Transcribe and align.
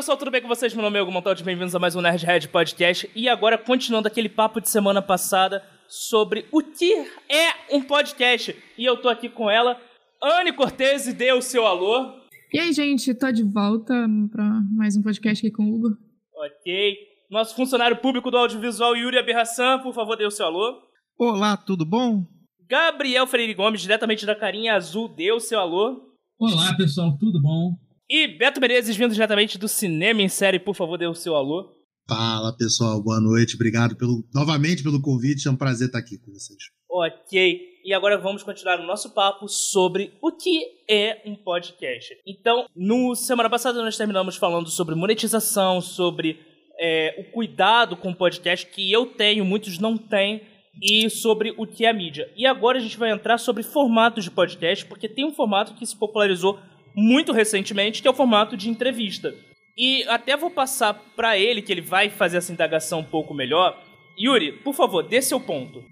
pessoal, 0.00 0.16
tudo 0.16 0.30
bem 0.30 0.40
com 0.40 0.48
vocês? 0.48 0.72
Meu 0.72 0.82
nome 0.82 0.98
é 0.98 1.02
Hugo 1.02 1.12
Montaldi, 1.12 1.44
bem-vindos 1.44 1.74
a 1.74 1.78
mais 1.78 1.94
um 1.94 2.00
Nerdhead 2.00 2.48
Podcast. 2.48 3.10
E 3.14 3.28
agora, 3.28 3.58
continuando 3.58 4.08
aquele 4.08 4.30
papo 4.30 4.58
de 4.58 4.66
semana 4.70 5.02
passada 5.02 5.62
sobre 5.86 6.46
o 6.50 6.62
que 6.62 6.90
é 7.28 7.76
um 7.76 7.82
podcast. 7.82 8.56
E 8.78 8.82
eu 8.86 8.96
tô 8.96 9.10
aqui 9.10 9.28
com 9.28 9.50
ela, 9.50 9.78
Anne 10.22 10.54
Cortese, 10.54 11.12
dê 11.12 11.34
o 11.34 11.42
seu 11.42 11.66
alô. 11.66 12.18
E 12.50 12.58
aí, 12.58 12.72
gente, 12.72 13.12
tô 13.12 13.30
de 13.30 13.42
volta 13.42 13.92
para 14.32 14.62
mais 14.74 14.96
um 14.96 15.02
podcast 15.02 15.46
aqui 15.46 15.54
com 15.54 15.64
o 15.64 15.74
Hugo. 15.74 15.88
Ok. 16.34 16.96
Nosso 17.30 17.54
funcionário 17.54 17.98
público 17.98 18.30
do 18.30 18.38
audiovisual, 18.38 18.96
Yuri 18.96 19.18
Aberração, 19.18 19.82
por 19.82 19.92
favor, 19.92 20.16
dê 20.16 20.24
o 20.24 20.30
seu 20.30 20.46
alô. 20.46 20.80
Olá, 21.18 21.58
tudo 21.58 21.84
bom? 21.84 22.24
Gabriel 22.66 23.26
Freire 23.26 23.52
Gomes, 23.52 23.82
diretamente 23.82 24.24
da 24.24 24.34
Carinha 24.34 24.76
Azul, 24.76 25.14
dê 25.14 25.30
o 25.30 25.38
seu 25.40 25.60
alô. 25.60 26.00
Olá, 26.38 26.74
pessoal, 26.74 27.18
tudo 27.18 27.38
bom? 27.42 27.89
E 28.12 28.26
Beto 28.26 28.60
Menezes, 28.60 28.96
vindo 28.96 29.14
diretamente 29.14 29.56
do 29.56 29.68
Cinema 29.68 30.20
em 30.20 30.28
Série, 30.28 30.58
por 30.58 30.74
favor, 30.74 30.98
dê 30.98 31.06
o 31.06 31.14
seu 31.14 31.36
alô. 31.36 31.76
Fala, 32.08 32.52
pessoal, 32.56 33.00
boa 33.00 33.20
noite. 33.20 33.54
Obrigado 33.54 33.96
pelo, 33.96 34.24
novamente 34.34 34.82
pelo 34.82 35.00
convite. 35.00 35.46
É 35.46 35.50
um 35.52 35.54
prazer 35.54 35.86
estar 35.86 36.00
aqui 36.00 36.18
com 36.18 36.32
vocês. 36.32 36.58
Ok. 36.90 37.60
E 37.84 37.94
agora 37.94 38.18
vamos 38.18 38.42
continuar 38.42 38.80
o 38.80 38.84
nosso 38.84 39.14
papo 39.14 39.46
sobre 39.46 40.12
o 40.20 40.32
que 40.32 40.60
é 40.90 41.22
um 41.24 41.36
podcast. 41.36 42.12
Então, 42.26 42.66
no 42.74 43.14
semana 43.14 43.48
passada 43.48 43.80
nós 43.80 43.96
terminamos 43.96 44.34
falando 44.34 44.68
sobre 44.70 44.96
monetização, 44.96 45.80
sobre 45.80 46.40
é, 46.80 47.14
o 47.16 47.30
cuidado 47.30 47.96
com 47.96 48.10
o 48.10 48.16
podcast 48.16 48.66
que 48.66 48.90
eu 48.90 49.06
tenho, 49.06 49.44
muitos 49.44 49.78
não 49.78 49.96
têm, 49.96 50.42
e 50.82 51.08
sobre 51.10 51.54
o 51.56 51.66
que 51.66 51.84
é 51.84 51.90
a 51.90 51.94
mídia. 51.94 52.28
E 52.36 52.46
agora 52.46 52.78
a 52.78 52.80
gente 52.80 52.98
vai 52.98 53.10
entrar 53.10 53.38
sobre 53.38 53.62
formatos 53.62 54.24
de 54.24 54.30
podcast, 54.30 54.84
porque 54.86 55.08
tem 55.08 55.24
um 55.24 55.32
formato 55.32 55.74
que 55.74 55.86
se 55.86 55.96
popularizou 55.96 56.58
muito 56.94 57.32
recentemente, 57.32 58.02
que 58.02 58.08
é 58.08 58.10
o 58.10 58.14
formato 58.14 58.56
de 58.56 58.68
entrevista. 58.68 59.34
E 59.76 60.02
até 60.04 60.36
vou 60.36 60.50
passar 60.50 60.94
para 60.94 61.38
ele, 61.38 61.62
que 61.62 61.72
ele 61.72 61.80
vai 61.80 62.10
fazer 62.10 62.38
essa 62.38 62.52
indagação 62.52 63.00
um 63.00 63.04
pouco 63.04 63.32
melhor. 63.32 63.82
Yuri, 64.18 64.52
por 64.62 64.74
favor, 64.74 65.02
dê 65.02 65.22
seu 65.22 65.40
ponto. 65.40 65.82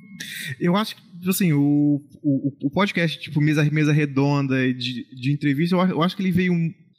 Eu 0.60 0.76
acho 0.76 0.96
que, 0.96 1.02
assim, 1.28 1.52
o, 1.52 2.00
o, 2.22 2.66
o 2.66 2.70
podcast, 2.70 3.18
tipo, 3.18 3.40
mesa, 3.40 3.64
mesa 3.70 3.92
redonda 3.92 4.72
de, 4.74 5.04
de 5.14 5.32
entrevista, 5.32 5.76
eu, 5.76 5.80
eu 5.80 6.02
acho 6.02 6.16
que 6.16 6.22
ele 6.22 6.32
veio, 6.32 6.52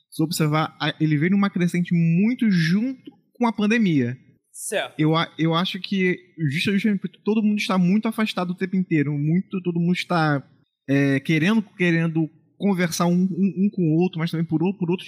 se 0.09 0.23
observar, 0.23 0.75
ele 0.99 1.17
veio 1.17 1.31
numa 1.31 1.49
crescente 1.49 1.93
muito 1.93 2.49
junto 2.49 3.11
com 3.33 3.45
a 3.45 3.53
pandemia. 3.53 4.17
Certo. 4.51 4.99
Eu, 4.99 5.11
eu 5.37 5.53
acho 5.53 5.79
que 5.79 6.17
justamente 6.51 6.99
porque 6.99 7.19
todo 7.23 7.43
mundo 7.43 7.59
está 7.59 7.77
muito 7.77 8.07
afastado 8.07 8.51
o 8.51 8.55
tempo 8.55 8.75
inteiro, 8.75 9.11
muito, 9.13 9.61
todo 9.61 9.79
mundo 9.79 9.93
está 9.93 10.43
é, 10.87 11.19
querendo, 11.19 11.61
querendo 11.77 12.29
conversar 12.59 13.07
um, 13.07 13.13
um, 13.13 13.65
um, 13.65 13.69
com 13.73 13.81
o 13.81 14.01
outro, 14.01 14.19
mas 14.19 14.29
também 14.29 14.45
por, 14.45 14.59
por 14.77 14.91
outros 14.91 15.07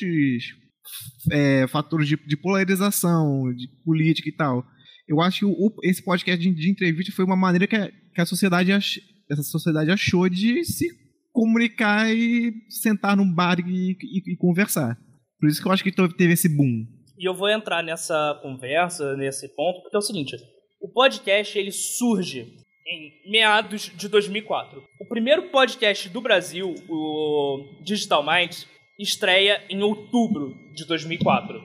é, 1.32 1.68
fatores 1.68 2.08
de, 2.08 2.16
de, 2.26 2.38
polarização, 2.38 3.54
de 3.54 3.68
política 3.84 4.30
e 4.30 4.32
tal. 4.32 4.66
Eu 5.08 5.22
acho 5.22 5.40
que 5.40 5.46
o, 5.46 5.76
esse 5.84 6.04
podcast 6.04 6.42
de, 6.42 6.56
de, 6.56 6.72
entrevista 6.72 7.14
foi 7.14 7.26
uma 7.26 7.36
maneira 7.36 7.68
que 7.68 7.76
a, 7.76 7.92
que 7.92 8.22
a 8.22 8.26
sociedade 8.26 8.72
ach, 8.72 8.98
essa 9.30 9.44
sociedade 9.44 9.92
achou 9.92 10.28
de 10.30 10.64
se 10.64 10.88
comunicar 11.32 12.10
e 12.14 12.54
sentar 12.70 13.16
num 13.16 13.32
bar 13.32 13.60
e, 13.60 13.92
e, 13.92 14.34
e 14.34 14.38
conversar. 14.38 14.98
Por 15.40 15.50
isso 15.50 15.62
que 15.62 15.68
eu 15.68 15.72
acho 15.72 15.84
que 15.84 15.92
teve 15.92 16.34
esse 16.34 16.50
boom. 16.50 16.86
E 17.18 17.28
eu 17.28 17.36
vou 17.36 17.50
entrar 17.50 17.84
nessa 17.84 18.40
conversa, 18.42 19.16
nesse 19.16 19.48
ponto, 19.56 19.82
porque 19.82 19.96
é 19.96 20.00
o 20.00 20.02
seguinte: 20.02 20.36
o 20.80 20.90
podcast 20.90 21.58
ele 21.58 21.72
surge 21.72 22.48
em 22.88 23.32
meados 23.32 23.92
de 23.96 24.08
2004. 24.10 24.82
Primeiro 25.12 25.50
podcast 25.50 26.08
do 26.08 26.22
Brasil, 26.22 26.74
o 26.88 27.66
Digital 27.82 28.26
Minds, 28.26 28.66
estreia 28.98 29.62
em 29.70 29.84
outubro 29.84 30.58
de 30.74 30.88
2004. 30.88 31.62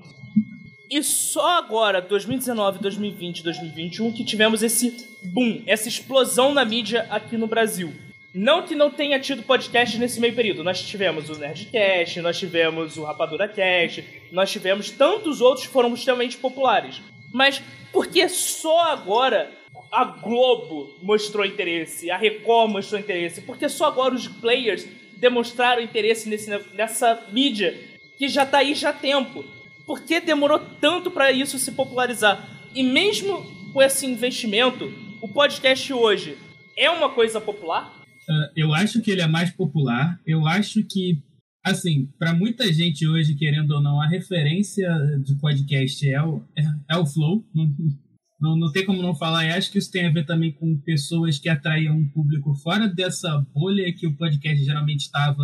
E 0.91 1.01
só 1.05 1.57
agora, 1.57 2.03
2019, 2.03 2.81
2020, 2.81 3.45
2021, 3.45 4.13
que 4.15 4.25
tivemos 4.25 4.65
esse 4.65 4.97
boom, 5.33 5.63
essa 5.65 5.89
explosão 5.89 6.53
na 6.53 6.65
mídia 6.65 7.07
aqui 7.09 7.37
no 7.37 7.47
Brasil. 7.47 7.93
Não 8.35 8.65
que 8.65 8.75
não 8.75 8.91
tenha 8.91 9.21
tido 9.21 9.45
podcast 9.45 9.97
nesse 9.97 10.19
meio 10.19 10.35
período. 10.35 10.65
Nós 10.65 10.83
tivemos 10.83 11.31
o 11.31 11.39
Nerdcast, 11.39 12.21
nós 12.21 12.37
tivemos 12.37 12.97
o 12.97 13.05
Rapadura 13.05 13.47
Cast, 13.47 14.05
nós 14.33 14.51
tivemos 14.51 14.91
tantos 14.91 15.41
outros 15.41 15.69
que 15.69 15.73
foram 15.73 15.95
extremamente 15.95 16.37
populares. 16.37 17.01
Mas 17.33 17.63
por 17.93 18.09
que 18.09 18.29
só 18.29 18.91
agora 18.91 19.53
a 19.97 20.05
Globo 20.05 20.95
mostrou 21.03 21.47
interesse, 21.47 22.11
a 22.11 22.19
Record 22.19 22.71
mostrou 22.71 23.01
interesse? 23.01 23.41
Porque 23.41 23.67
só 23.67 23.87
agora 23.87 24.15
os 24.15 24.29
players 24.29 24.87
demonstraram 25.17 25.83
interesse 25.83 26.29
nesse, 26.29 26.51
nessa 26.75 27.27
mídia 27.33 27.75
que 28.19 28.29
já 28.29 28.45
tá 28.45 28.59
aí 28.59 28.75
já 28.75 28.91
há 28.91 28.93
tempo. 28.93 29.43
Por 29.87 30.03
que 30.03 30.21
demorou 30.21 30.59
tanto 30.83 31.11
para 31.11 31.33
isso 31.33 31.59
se 31.59 31.73
popularizar? 31.73 32.47
E 32.75 32.83
mesmo 32.83 33.43
com 33.73 33.81
esse 33.81 34.05
investimento, 34.05 34.93
o 35.23 35.29
podcast 35.29 35.91
hoje 35.95 36.37
é 36.77 36.91
uma 36.91 37.09
coisa 37.09 37.41
popular? 37.41 37.91
Uh, 38.29 38.53
eu 38.55 38.75
acho 38.75 39.01
que 39.01 39.11
ele 39.11 39.23
é 39.23 39.27
mais 39.27 39.51
popular. 39.51 40.21
Eu 40.27 40.47
acho 40.47 40.85
que, 40.85 41.23
assim, 41.65 42.11
para 42.19 42.35
muita 42.35 42.71
gente 42.71 43.07
hoje, 43.09 43.35
querendo 43.35 43.71
ou 43.71 43.81
não, 43.81 43.99
a 43.99 44.07
referência 44.07 44.87
de 45.25 45.35
podcast 45.37 46.07
é 46.07 46.23
o, 46.23 46.43
é, 46.55 46.63
é 46.91 46.99
o 46.99 47.07
Flow. 47.07 47.43
Não, 48.41 48.57
não, 48.57 48.71
tem 48.71 48.85
como 48.85 49.03
não 49.03 49.15
falar. 49.15 49.45
E 49.45 49.51
acho 49.51 49.71
que 49.71 49.79
isso 49.79 49.91
tem 49.91 50.07
a 50.07 50.13
ver 50.13 50.27
também 50.27 50.53
com 50.53 50.79
pessoas 50.81 51.39
que 51.39 51.49
atraíam 51.49 51.97
um 51.97 52.09
público 52.09 52.55
fora 52.55 52.87
dessa 52.87 53.39
bolha 53.55 53.93
que 53.95 54.07
o 54.07 54.17
podcast 54.17 54.65
geralmente 54.65 55.01
estava. 55.01 55.43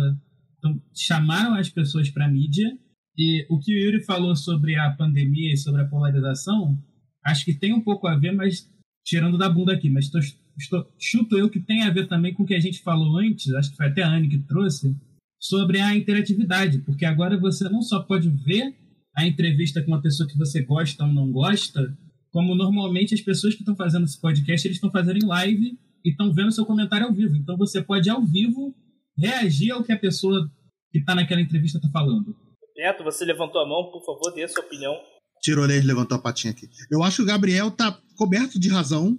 Então, 0.57 0.81
chamaram 0.95 1.55
as 1.55 1.69
pessoas 1.69 2.09
para 2.09 2.25
a 2.25 2.31
mídia. 2.31 2.71
E 3.17 3.45
o 3.49 3.59
que 3.59 3.73
o 3.73 3.79
Yuri 3.79 4.03
falou 4.03 4.35
sobre 4.35 4.75
a 4.75 4.91
pandemia 4.91 5.53
e 5.53 5.57
sobre 5.57 5.81
a 5.81 5.87
polarização, 5.87 6.77
acho 7.23 7.45
que 7.45 7.53
tem 7.53 7.73
um 7.73 7.81
pouco 7.81 8.07
a 8.07 8.17
ver, 8.17 8.31
mas 8.31 8.67
tirando 9.05 9.37
da 9.37 9.49
bunda 9.49 9.73
aqui, 9.73 9.89
mas 9.89 10.05
estou 10.05 10.21
estou, 10.57 10.85
chuto 10.99 11.37
eu 11.37 11.49
que 11.49 11.59
tem 11.59 11.83
a 11.83 11.89
ver 11.89 12.07
também 12.07 12.33
com 12.33 12.43
o 12.43 12.45
que 12.45 12.53
a 12.53 12.59
gente 12.59 12.81
falou 12.81 13.17
antes, 13.17 13.53
acho 13.53 13.71
que 13.71 13.77
foi 13.77 13.87
até 13.87 14.03
a 14.03 14.09
Anne 14.09 14.29
que 14.29 14.39
trouxe, 14.39 14.95
sobre 15.39 15.79
a 15.79 15.95
interatividade, 15.95 16.79
porque 16.79 17.05
agora 17.05 17.37
você 17.37 17.67
não 17.69 17.81
só 17.81 18.01
pode 18.01 18.29
ver 18.29 18.73
a 19.15 19.25
entrevista 19.25 19.81
com 19.81 19.91
uma 19.91 20.01
pessoa 20.01 20.27
que 20.27 20.37
você 20.37 20.63
gosta 20.63 21.03
ou 21.03 21.13
não 21.13 21.31
gosta, 21.31 21.95
como 22.33 22.55
normalmente 22.55 23.13
as 23.13 23.21
pessoas 23.21 23.53
que 23.53 23.61
estão 23.61 23.75
fazendo 23.75 24.05
esse 24.05 24.19
podcast, 24.19 24.67
eles 24.67 24.77
estão 24.77 24.91
fazendo 24.91 25.23
em 25.23 25.27
live 25.27 25.77
e 26.03 26.09
estão 26.09 26.33
vendo 26.33 26.51
seu 26.51 26.65
comentário 26.65 27.05
ao 27.05 27.13
vivo. 27.13 27.35
Então 27.35 27.55
você 27.55 27.79
pode, 27.79 28.09
ao 28.09 28.25
vivo, 28.25 28.75
reagir 29.15 29.71
ao 29.71 29.83
que 29.83 29.93
a 29.93 29.99
pessoa 29.99 30.51
que 30.91 30.97
está 30.97 31.13
naquela 31.13 31.41
entrevista 31.41 31.77
está 31.77 31.89
falando. 31.91 32.35
Beto, 32.75 33.03
você 33.03 33.23
levantou 33.23 33.61
a 33.61 33.69
mão, 33.69 33.91
por 33.91 34.03
favor, 34.03 34.33
dê 34.33 34.43
a 34.43 34.47
sua 34.47 34.65
opinião. 34.65 34.95
Tirolês 35.43 35.85
levantou 35.85 36.17
a 36.17 36.21
patinha 36.21 36.51
aqui. 36.51 36.67
Eu 36.89 37.03
acho 37.03 37.17
que 37.17 37.21
o 37.21 37.25
Gabriel 37.27 37.67
está 37.67 38.01
coberto 38.17 38.59
de 38.59 38.67
razão 38.67 39.15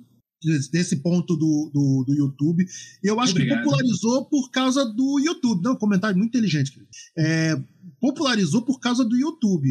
desse 0.72 0.96
ponto 0.96 1.36
do, 1.36 1.70
do, 1.72 2.04
do 2.08 2.14
YouTube. 2.14 2.66
Eu 3.02 3.20
acho 3.20 3.30
Obrigado. 3.30 3.58
que 3.58 3.64
popularizou 3.64 4.28
por 4.28 4.50
causa 4.50 4.84
do 4.84 5.20
YouTube. 5.20 5.62
Não, 5.62 5.76
comentário 5.76 6.18
muito 6.18 6.30
inteligente. 6.30 6.72
É, 7.16 7.54
popularizou 8.00 8.62
por 8.62 8.80
causa 8.80 9.04
do 9.04 9.16
YouTube. 9.16 9.68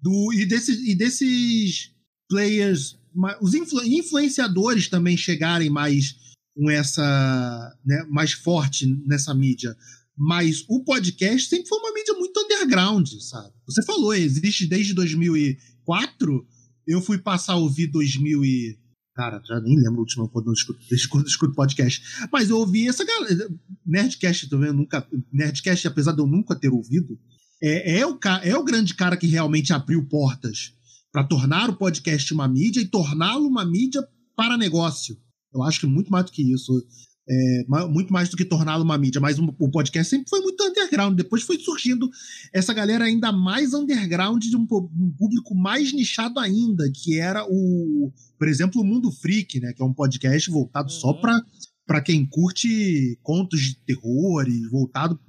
Do, 0.00 0.32
e, 0.32 0.46
desses, 0.46 0.78
e 0.86 0.94
desses 0.94 1.93
players, 2.34 2.98
os 3.40 3.54
influ, 3.54 3.84
influenciadores 3.84 4.88
também 4.88 5.16
chegarem 5.16 5.70
mais 5.70 6.16
com 6.56 6.68
essa. 6.68 7.76
Né, 7.86 8.04
mais 8.10 8.32
forte 8.32 8.86
nessa 9.06 9.32
mídia. 9.32 9.76
Mas 10.16 10.64
o 10.68 10.84
podcast 10.84 11.48
sempre 11.48 11.68
foi 11.68 11.78
uma 11.78 11.92
mídia 11.92 12.14
muito 12.14 12.38
underground, 12.40 13.08
sabe? 13.20 13.52
Você 13.66 13.82
falou, 13.84 14.14
existe 14.14 14.66
desde 14.66 14.94
2004. 14.94 16.46
Eu 16.86 17.00
fui 17.00 17.18
passar 17.18 17.54
a 17.54 17.56
ouvir 17.56 17.86
2000 17.88 18.44
e 18.44 18.78
Cara, 19.16 19.40
já 19.46 19.60
nem 19.60 19.76
lembro 19.76 19.98
o 19.98 20.00
último 20.00 20.28
quando 20.28 20.48
eu 20.48 20.52
escuto, 20.52 20.80
escuto, 20.92 21.28
escuto 21.28 21.54
podcast. 21.54 22.02
Mas 22.32 22.50
eu 22.50 22.58
ouvi 22.58 22.88
essa 22.88 23.04
galera. 23.04 23.48
Nerdcast 23.86 24.48
também, 24.48 24.72
nunca. 24.72 25.06
Nerdcast, 25.32 25.86
apesar 25.86 26.12
de 26.12 26.20
eu 26.20 26.26
nunca 26.26 26.56
ter 26.56 26.68
ouvido, 26.68 27.16
é, 27.62 28.00
é, 28.00 28.06
o, 28.06 28.18
é 28.42 28.56
o 28.56 28.64
grande 28.64 28.92
cara 28.92 29.16
que 29.16 29.28
realmente 29.28 29.72
abriu 29.72 30.04
portas 30.06 30.74
para 31.14 31.22
tornar 31.22 31.70
o 31.70 31.76
podcast 31.76 32.34
uma 32.34 32.48
mídia 32.48 32.80
e 32.80 32.88
torná-lo 32.88 33.46
uma 33.46 33.64
mídia 33.64 34.04
para 34.34 34.58
negócio. 34.58 35.16
Eu 35.54 35.62
acho 35.62 35.78
que 35.78 35.86
muito 35.86 36.10
mais 36.10 36.24
do 36.24 36.32
que 36.32 36.42
isso. 36.42 36.84
É, 37.26 37.64
muito 37.88 38.12
mais 38.12 38.28
do 38.28 38.36
que 38.36 38.44
torná-lo 38.44 38.82
uma 38.82 38.98
mídia, 38.98 39.20
mas 39.20 39.38
um, 39.38 39.46
o 39.60 39.70
podcast 39.70 40.10
sempre 40.10 40.28
foi 40.28 40.40
muito 40.40 40.60
underground. 40.64 41.16
Depois 41.16 41.44
foi 41.44 41.56
surgindo 41.60 42.10
essa 42.52 42.74
galera 42.74 43.04
ainda 43.04 43.30
mais 43.30 43.72
underground 43.72 44.42
de 44.42 44.56
um, 44.56 44.62
um 44.62 45.14
público 45.16 45.54
mais 45.54 45.92
nichado 45.92 46.40
ainda, 46.40 46.90
que 46.92 47.20
era 47.20 47.46
o, 47.48 48.12
por 48.36 48.48
exemplo, 48.48 48.82
o 48.82 48.84
Mundo 48.84 49.12
Freak, 49.12 49.60
né, 49.60 49.72
que 49.72 49.80
é 49.80 49.86
um 49.86 49.94
podcast 49.94 50.50
voltado 50.50 50.92
uhum. 50.92 50.98
só 50.98 51.12
para 51.12 51.40
para 51.86 52.00
quem 52.00 52.24
curte 52.26 53.18
contos 53.22 53.60
de 53.60 53.76
terror 53.76 54.46
e 54.48 54.66
voltado 54.68 55.20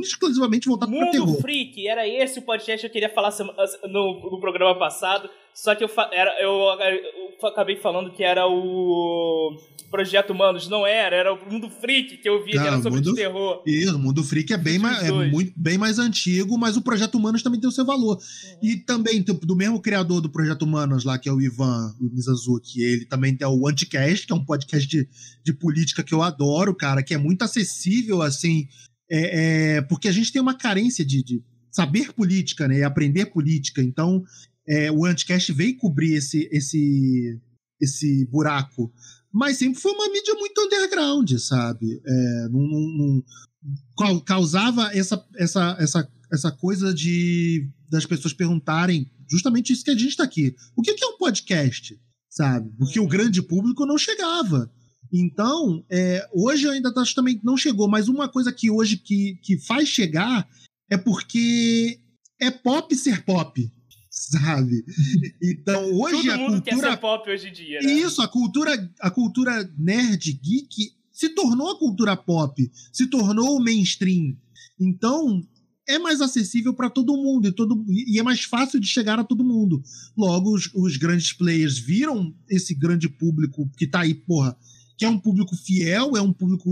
exclusivamente 0.00 0.68
voltado 0.68 0.92
para 0.92 1.10
terror. 1.10 1.26
Mundo 1.26 1.40
Freak, 1.40 1.86
era 1.86 2.06
esse 2.06 2.38
o 2.38 2.42
podcast 2.42 2.80
que 2.80 2.86
eu 2.86 2.92
queria 2.92 3.12
falar 3.12 3.32
no, 3.84 4.30
no 4.30 4.40
programa 4.40 4.78
passado 4.78 5.28
Só 5.60 5.74
que 5.74 5.82
eu, 5.82 5.90
era, 6.12 6.40
eu, 6.40 6.52
eu 6.52 7.48
acabei 7.48 7.74
falando 7.74 8.12
que 8.12 8.22
era 8.22 8.46
o 8.46 9.56
Projeto 9.90 10.30
Humanos. 10.30 10.68
Não 10.68 10.86
era, 10.86 11.16
era 11.16 11.34
o 11.34 11.52
Mundo 11.52 11.68
Freak 11.68 12.18
que 12.18 12.28
eu 12.28 12.44
via, 12.44 12.54
Não, 12.54 12.62
que 12.62 12.68
era 12.68 12.80
sobre 12.80 13.00
mundo, 13.00 13.12
terror. 13.12 13.62
Isso, 13.66 13.96
o 13.96 13.98
Mundo 13.98 14.22
Freak 14.22 14.52
é 14.52 14.56
bem, 14.56 14.78
mais, 14.78 15.02
é 15.02 15.10
muito, 15.10 15.52
bem 15.56 15.76
mais 15.76 15.98
antigo, 15.98 16.56
mas 16.56 16.76
o 16.76 16.80
Projeto 16.80 17.16
Humanos 17.16 17.42
também 17.42 17.58
tem 17.58 17.68
o 17.68 17.72
seu 17.72 17.84
valor. 17.84 18.18
Uhum. 18.18 18.58
E 18.62 18.76
também, 18.76 19.20
do 19.20 19.56
mesmo 19.56 19.82
criador 19.82 20.20
do 20.20 20.30
Projeto 20.30 20.62
Humanos 20.62 21.02
lá, 21.02 21.18
que 21.18 21.28
é 21.28 21.32
o 21.32 21.40
Ivan 21.40 21.92
Mizanzuki, 22.00 22.80
ele 22.80 23.04
também 23.06 23.36
tem 23.36 23.48
o 23.48 23.66
Anticast, 23.66 24.28
que 24.28 24.32
é 24.32 24.36
um 24.36 24.44
podcast 24.44 24.86
de, 24.88 25.08
de 25.44 25.52
política 25.52 26.04
que 26.04 26.14
eu 26.14 26.22
adoro, 26.22 26.72
cara, 26.72 27.02
que 27.02 27.14
é 27.14 27.18
muito 27.18 27.42
acessível, 27.42 28.22
assim, 28.22 28.68
é, 29.10 29.78
é, 29.78 29.82
porque 29.82 30.06
a 30.06 30.12
gente 30.12 30.30
tem 30.30 30.40
uma 30.40 30.54
carência 30.54 31.04
de, 31.04 31.20
de 31.24 31.42
saber 31.70 32.12
política, 32.12 32.66
né, 32.66 32.78
e 32.78 32.82
aprender 32.82 33.26
política. 33.26 33.82
Então, 33.82 34.22
é, 34.68 34.92
o 34.92 35.04
Anticast 35.04 35.52
veio 35.52 35.76
cobrir 35.78 36.14
esse, 36.14 36.48
esse, 36.52 37.40
esse 37.80 38.26
buraco. 38.26 38.92
Mas 39.32 39.56
sempre 39.56 39.80
foi 39.80 39.92
uma 39.92 40.08
mídia 40.10 40.34
muito 40.34 40.60
underground, 40.60 41.32
sabe? 41.38 42.00
É, 42.04 42.48
não, 42.50 42.60
não, 42.60 43.22
não, 43.96 44.20
causava 44.20 44.90
essa, 44.94 45.24
essa, 45.36 45.76
essa, 45.78 46.08
essa 46.30 46.52
coisa 46.52 46.92
de 46.92 47.68
das 47.90 48.04
pessoas 48.04 48.34
perguntarem 48.34 49.10
justamente 49.30 49.72
isso 49.72 49.82
que 49.84 49.90
a 49.90 49.96
gente 49.96 50.08
está 50.08 50.24
aqui. 50.24 50.54
O 50.76 50.82
que 50.82 50.90
é 50.90 51.06
um 51.06 51.16
podcast? 51.16 51.98
Sabe? 52.28 52.70
Porque 52.76 53.00
o 53.00 53.04
uhum. 53.04 53.08
grande 53.08 53.40
público 53.40 53.86
não 53.86 53.96
chegava. 53.96 54.70
Então, 55.10 55.82
é, 55.90 56.28
hoje 56.34 56.68
ainda 56.68 56.92
tá, 56.92 57.02
também 57.14 57.40
não 57.42 57.56
chegou, 57.56 57.88
mas 57.88 58.08
uma 58.08 58.28
coisa 58.28 58.52
que 58.52 58.70
hoje 58.70 58.98
que, 58.98 59.38
que 59.42 59.58
faz 59.58 59.88
chegar 59.88 60.46
é 60.90 60.98
porque 60.98 61.98
é 62.38 62.50
pop 62.50 62.94
ser 62.94 63.24
pop 63.24 63.72
sabe? 64.18 64.84
Então, 65.40 65.92
hoje 65.92 66.26
Todo 66.26 66.30
a 66.30 66.36
mundo 66.36 66.52
cultura 66.54 66.80
quer 66.80 66.90
ser 66.90 66.96
pop 66.96 67.30
hoje 67.30 67.48
em 67.48 67.52
dia, 67.52 67.80
né? 67.80 67.92
Isso, 67.92 68.20
a 68.20 68.28
cultura, 68.28 68.92
a 69.00 69.10
cultura 69.10 69.72
nerd 69.78 70.32
geek 70.32 70.92
se 71.12 71.28
tornou 71.30 71.70
a 71.70 71.78
cultura 71.78 72.16
pop, 72.16 72.70
se 72.92 73.06
tornou 73.06 73.56
o 73.56 73.62
mainstream. 73.62 74.36
Então, 74.78 75.42
é 75.88 75.98
mais 75.98 76.20
acessível 76.20 76.74
para 76.74 76.90
todo 76.90 77.16
mundo 77.16 77.48
e, 77.48 77.52
todo, 77.52 77.84
e 77.88 78.18
é 78.18 78.22
mais 78.22 78.44
fácil 78.44 78.78
de 78.78 78.86
chegar 78.86 79.18
a 79.18 79.24
todo 79.24 79.44
mundo. 79.44 79.82
Logo, 80.16 80.54
os, 80.54 80.70
os, 80.74 80.96
grandes 80.96 81.32
players 81.32 81.78
viram 81.78 82.34
esse 82.48 82.74
grande 82.74 83.08
público 83.08 83.70
que 83.76 83.86
tá 83.86 84.00
aí, 84.00 84.14
porra, 84.14 84.56
que 84.96 85.04
é 85.04 85.08
um 85.08 85.18
público 85.18 85.56
fiel, 85.56 86.16
é 86.16 86.20
um 86.20 86.32
público. 86.32 86.68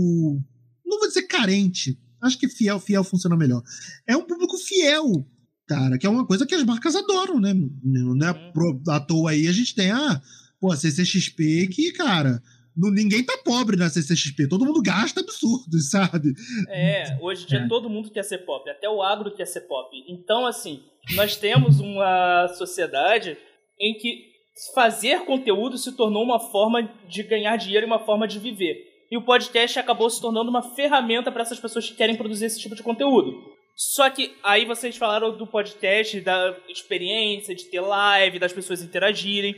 Não 0.85 0.99
vou 0.99 1.07
dizer 1.07 1.23
carente. 1.23 1.97
Acho 2.21 2.37
que 2.37 2.47
fiel, 2.47 2.79
fiel 2.79 3.03
funciona 3.03 3.35
melhor. 3.35 3.63
É 4.05 4.15
um 4.15 4.23
público 4.23 4.57
fiel 4.57 5.25
cara, 5.67 5.97
que 5.97 6.07
é 6.07 6.09
uma 6.09 6.25
coisa 6.25 6.45
que 6.45 6.55
as 6.55 6.63
marcas 6.63 6.95
adoram, 6.95 7.39
né? 7.39 7.53
Não 7.83 8.27
é 8.27 8.33
pro, 8.51 8.81
à 8.87 8.99
toa 8.99 9.31
aí 9.31 9.47
a 9.47 9.51
gente 9.51 9.75
tem 9.75 9.91
a, 9.91 10.21
pô, 10.59 10.71
a 10.71 10.77
CCXP 10.77 11.67
que, 11.67 11.91
cara, 11.91 12.41
não, 12.75 12.91
ninguém 12.91 13.23
tá 13.23 13.37
pobre 13.43 13.75
na 13.75 13.89
CCXP, 13.89 14.47
todo 14.47 14.65
mundo 14.65 14.81
gasta 14.81 15.19
absurdo, 15.19 15.79
sabe? 15.81 16.33
É, 16.69 17.17
hoje 17.19 17.43
em 17.43 17.47
dia 17.47 17.59
é. 17.59 17.67
todo 17.67 17.89
mundo 17.89 18.11
quer 18.11 18.23
ser 18.23 18.39
pop, 18.39 18.69
até 18.69 18.87
o 18.87 19.01
agro 19.01 19.35
quer 19.35 19.45
ser 19.45 19.61
pop. 19.61 19.89
Então, 20.07 20.45
assim, 20.45 20.81
nós 21.15 21.35
temos 21.35 21.79
uma 21.79 22.47
sociedade 22.49 23.35
em 23.79 23.97
que 23.97 24.27
fazer 24.73 25.25
conteúdo 25.25 25.77
se 25.77 25.91
tornou 25.91 26.23
uma 26.23 26.39
forma 26.39 26.83
de 27.07 27.23
ganhar 27.23 27.57
dinheiro 27.57 27.85
e 27.85 27.89
uma 27.89 27.99
forma 27.99 28.27
de 28.27 28.39
viver. 28.39 28.75
E 29.09 29.17
o 29.17 29.23
podcast 29.23 29.79
acabou 29.79 30.09
se 30.09 30.21
tornando 30.21 30.49
uma 30.49 30.61
ferramenta 30.61 31.31
para 31.31 31.41
essas 31.41 31.59
pessoas 31.59 31.89
que 31.89 31.95
querem 31.95 32.15
produzir 32.15 32.45
esse 32.45 32.59
tipo 32.59 32.75
de 32.75 32.83
conteúdo. 32.83 33.56
Só 33.77 34.09
que 34.09 34.35
aí 34.43 34.65
vocês 34.65 34.97
falaram 34.97 35.37
do 35.37 35.45
podcast, 35.45 36.19
da 36.21 36.57
experiência 36.67 37.53
de 37.53 37.65
ter 37.65 37.79
live, 37.79 38.39
das 38.39 38.51
pessoas 38.51 38.81
interagirem. 38.81 39.55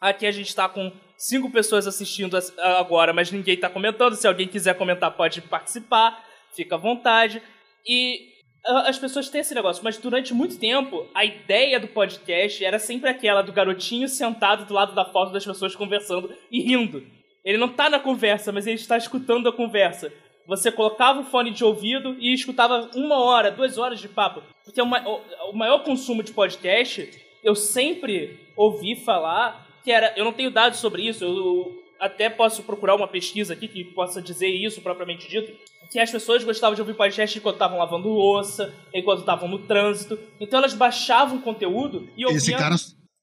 Aqui 0.00 0.26
a 0.26 0.32
gente 0.32 0.48
está 0.48 0.68
com 0.68 0.90
cinco 1.16 1.48
pessoas 1.48 1.86
assistindo 1.86 2.36
agora, 2.58 3.12
mas 3.12 3.30
ninguém 3.30 3.54
está 3.54 3.70
comentando. 3.70 4.16
Se 4.16 4.26
alguém 4.26 4.48
quiser 4.48 4.74
comentar, 4.74 5.16
pode 5.16 5.40
participar, 5.42 6.26
fica 6.56 6.74
à 6.74 6.78
vontade. 6.78 7.40
E 7.86 8.32
as 8.64 8.98
pessoas 8.98 9.28
têm 9.28 9.42
esse 9.42 9.54
negócio, 9.54 9.84
mas 9.84 9.96
durante 9.96 10.34
muito 10.34 10.58
tempo, 10.58 11.08
a 11.14 11.24
ideia 11.24 11.78
do 11.78 11.86
podcast 11.86 12.64
era 12.64 12.80
sempre 12.80 13.10
aquela 13.10 13.42
do 13.42 13.52
garotinho 13.52 14.08
sentado 14.08 14.64
do 14.64 14.74
lado 14.74 14.92
da 14.92 15.04
foto 15.04 15.32
das 15.32 15.44
pessoas 15.44 15.76
conversando 15.76 16.34
e 16.50 16.60
rindo. 16.60 17.06
Ele 17.44 17.58
não 17.58 17.68
está 17.68 17.88
na 17.88 18.00
conversa, 18.00 18.50
mas 18.50 18.66
ele 18.66 18.74
está 18.74 18.96
escutando 18.96 19.48
a 19.48 19.52
conversa 19.52 20.12
você 20.56 20.70
colocava 20.70 21.20
o 21.20 21.24
fone 21.24 21.50
de 21.50 21.64
ouvido 21.64 22.14
e 22.20 22.34
escutava 22.34 22.90
uma 22.94 23.18
hora, 23.18 23.50
duas 23.50 23.78
horas 23.78 23.98
de 23.98 24.08
papo. 24.08 24.42
Porque 24.64 24.80
o, 24.82 24.86
o 24.86 25.56
maior 25.56 25.82
consumo 25.82 26.22
de 26.22 26.32
podcast, 26.32 27.08
eu 27.42 27.54
sempre 27.54 28.38
ouvi 28.54 28.94
falar 28.94 29.66
que 29.82 29.90
era. 29.90 30.12
Eu 30.14 30.24
não 30.26 30.32
tenho 30.32 30.50
dados 30.50 30.78
sobre 30.78 31.08
isso, 31.08 31.24
eu 31.24 31.82
até 31.98 32.28
posso 32.28 32.62
procurar 32.64 32.94
uma 32.94 33.08
pesquisa 33.08 33.54
aqui 33.54 33.66
que 33.66 33.82
possa 33.82 34.20
dizer 34.20 34.48
isso 34.48 34.82
propriamente 34.82 35.26
dito. 35.26 35.52
Que 35.90 35.98
as 35.98 36.10
pessoas 36.10 36.44
gostavam 36.44 36.74
de 36.74 36.82
ouvir 36.82 36.94
podcast 36.94 37.38
enquanto 37.38 37.56
estavam 37.56 37.78
lavando 37.78 38.08
louça, 38.08 38.74
enquanto 38.92 39.20
estavam 39.20 39.48
no 39.48 39.58
trânsito. 39.60 40.18
Então 40.38 40.58
elas 40.58 40.74
baixavam 40.74 41.40
conteúdo 41.40 42.08
e 42.14 42.26
ouviam. 42.26 42.36
Esse 42.36 42.52
cara, 42.52 42.76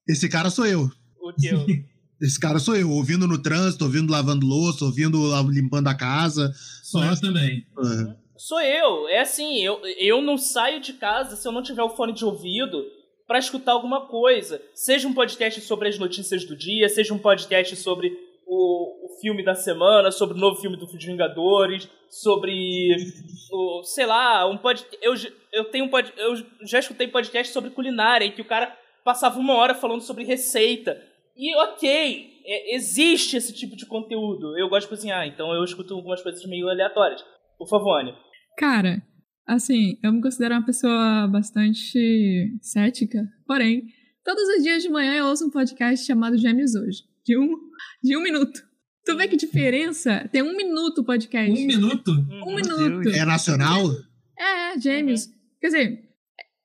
esse 0.07 0.29
cara 0.29 0.49
sou 0.49 0.65
eu. 0.65 0.89
O 1.21 1.33
que 1.33 1.47
eu? 1.47 1.65
Esse 2.21 2.37
cara 2.37 2.59
sou 2.59 2.75
eu, 2.75 2.91
ouvindo 2.91 3.25
no 3.25 3.37
trânsito, 3.37 3.85
ouvindo 3.85 4.11
lavando 4.11 4.45
louça, 4.45 4.83
ouvindo 4.83 5.17
limpando 5.49 5.87
a 5.87 5.95
casa. 5.95 6.51
Sou 6.89 7.03
eu 7.03 7.21
também. 7.21 7.67
É. 7.77 8.15
Sou 8.35 8.59
eu. 8.61 9.07
É 9.09 9.19
assim, 9.19 9.61
eu, 9.61 9.79
eu 9.99 10.23
não 10.23 10.39
saio 10.39 10.79
de 10.79 10.93
casa 10.93 11.35
se 11.35 11.47
eu 11.47 11.51
não 11.51 11.61
tiver 11.61 11.83
o 11.83 11.89
fone 11.89 12.13
de 12.13 12.25
ouvido 12.25 12.83
para 13.27 13.37
escutar 13.37 13.73
alguma 13.73 14.07
coisa. 14.07 14.59
Seja 14.73 15.07
um 15.07 15.13
podcast 15.13 15.61
sobre 15.61 15.87
as 15.87 15.99
notícias 15.99 16.43
do 16.45 16.55
dia, 16.55 16.89
seja 16.89 17.13
um 17.13 17.19
podcast 17.19 17.75
sobre 17.75 18.17
o, 18.47 19.05
o 19.05 19.19
filme 19.21 19.43
da 19.43 19.53
semana, 19.53 20.11
sobre 20.11 20.35
o 20.35 20.39
novo 20.39 20.59
filme 20.59 20.77
do 20.77 20.87
Dos 20.87 21.05
Vingadores, 21.05 21.87
sobre 22.09 22.95
o, 23.51 23.83
sei 23.83 24.07
lá, 24.07 24.47
um 24.47 24.57
podcast. 24.57 24.97
Eu, 24.99 25.13
eu 25.53 25.65
tenho 25.65 25.85
um 25.85 25.89
pod, 25.89 26.11
eu 26.17 26.43
já 26.63 26.79
escutei 26.79 27.07
podcast 27.07 27.53
sobre 27.53 27.69
culinária 27.69 28.25
em 28.25 28.31
que 28.31 28.41
o 28.41 28.45
cara 28.45 28.75
passava 29.03 29.37
uma 29.37 29.53
hora 29.53 29.75
falando 29.75 30.01
sobre 30.01 30.23
receita. 30.23 30.99
E 31.37 31.55
ok, 31.55 32.28
é, 32.45 32.75
existe 32.75 33.37
esse 33.37 33.53
tipo 33.53 33.75
de 33.75 33.85
conteúdo. 33.85 34.57
Eu 34.57 34.69
gosto 34.69 34.85
de 34.85 34.95
cozinhar, 34.95 35.25
então 35.27 35.53
eu 35.53 35.63
escuto 35.63 35.93
algumas 35.93 36.21
coisas 36.21 36.43
meio 36.45 36.69
aleatórias. 36.69 37.23
Por 37.57 37.67
favor, 37.67 37.99
Anny. 37.99 38.13
Cara, 38.57 39.01
assim, 39.47 39.97
eu 40.03 40.11
me 40.11 40.21
considero 40.21 40.55
uma 40.55 40.65
pessoa 40.65 41.27
bastante 41.27 42.57
cética, 42.61 43.27
porém, 43.45 43.83
todos 44.23 44.43
os 44.43 44.63
dias 44.63 44.83
de 44.83 44.89
manhã 44.89 45.15
eu 45.15 45.25
ouço 45.25 45.45
um 45.45 45.49
podcast 45.51 46.05
chamado 46.05 46.37
Gêmeos 46.37 46.75
Hoje, 46.75 47.03
de 47.25 47.37
um, 47.37 47.55
de 48.03 48.17
um 48.17 48.21
minuto. 48.21 48.61
Tu 49.05 49.15
vê 49.15 49.27
que 49.27 49.35
diferença? 49.35 50.27
Tem 50.31 50.41
um 50.41 50.55
minuto 50.55 50.99
o 50.99 51.05
podcast. 51.05 51.51
Um 51.51 51.65
minuto? 51.65 52.11
Um 52.11 52.55
minuto. 52.55 53.09
É 53.09 53.25
nacional? 53.25 53.83
É, 54.37 54.79
Gêmeos. 54.79 55.25
Uhum. 55.25 55.33
Quer 55.59 55.67
dizer, 55.67 56.09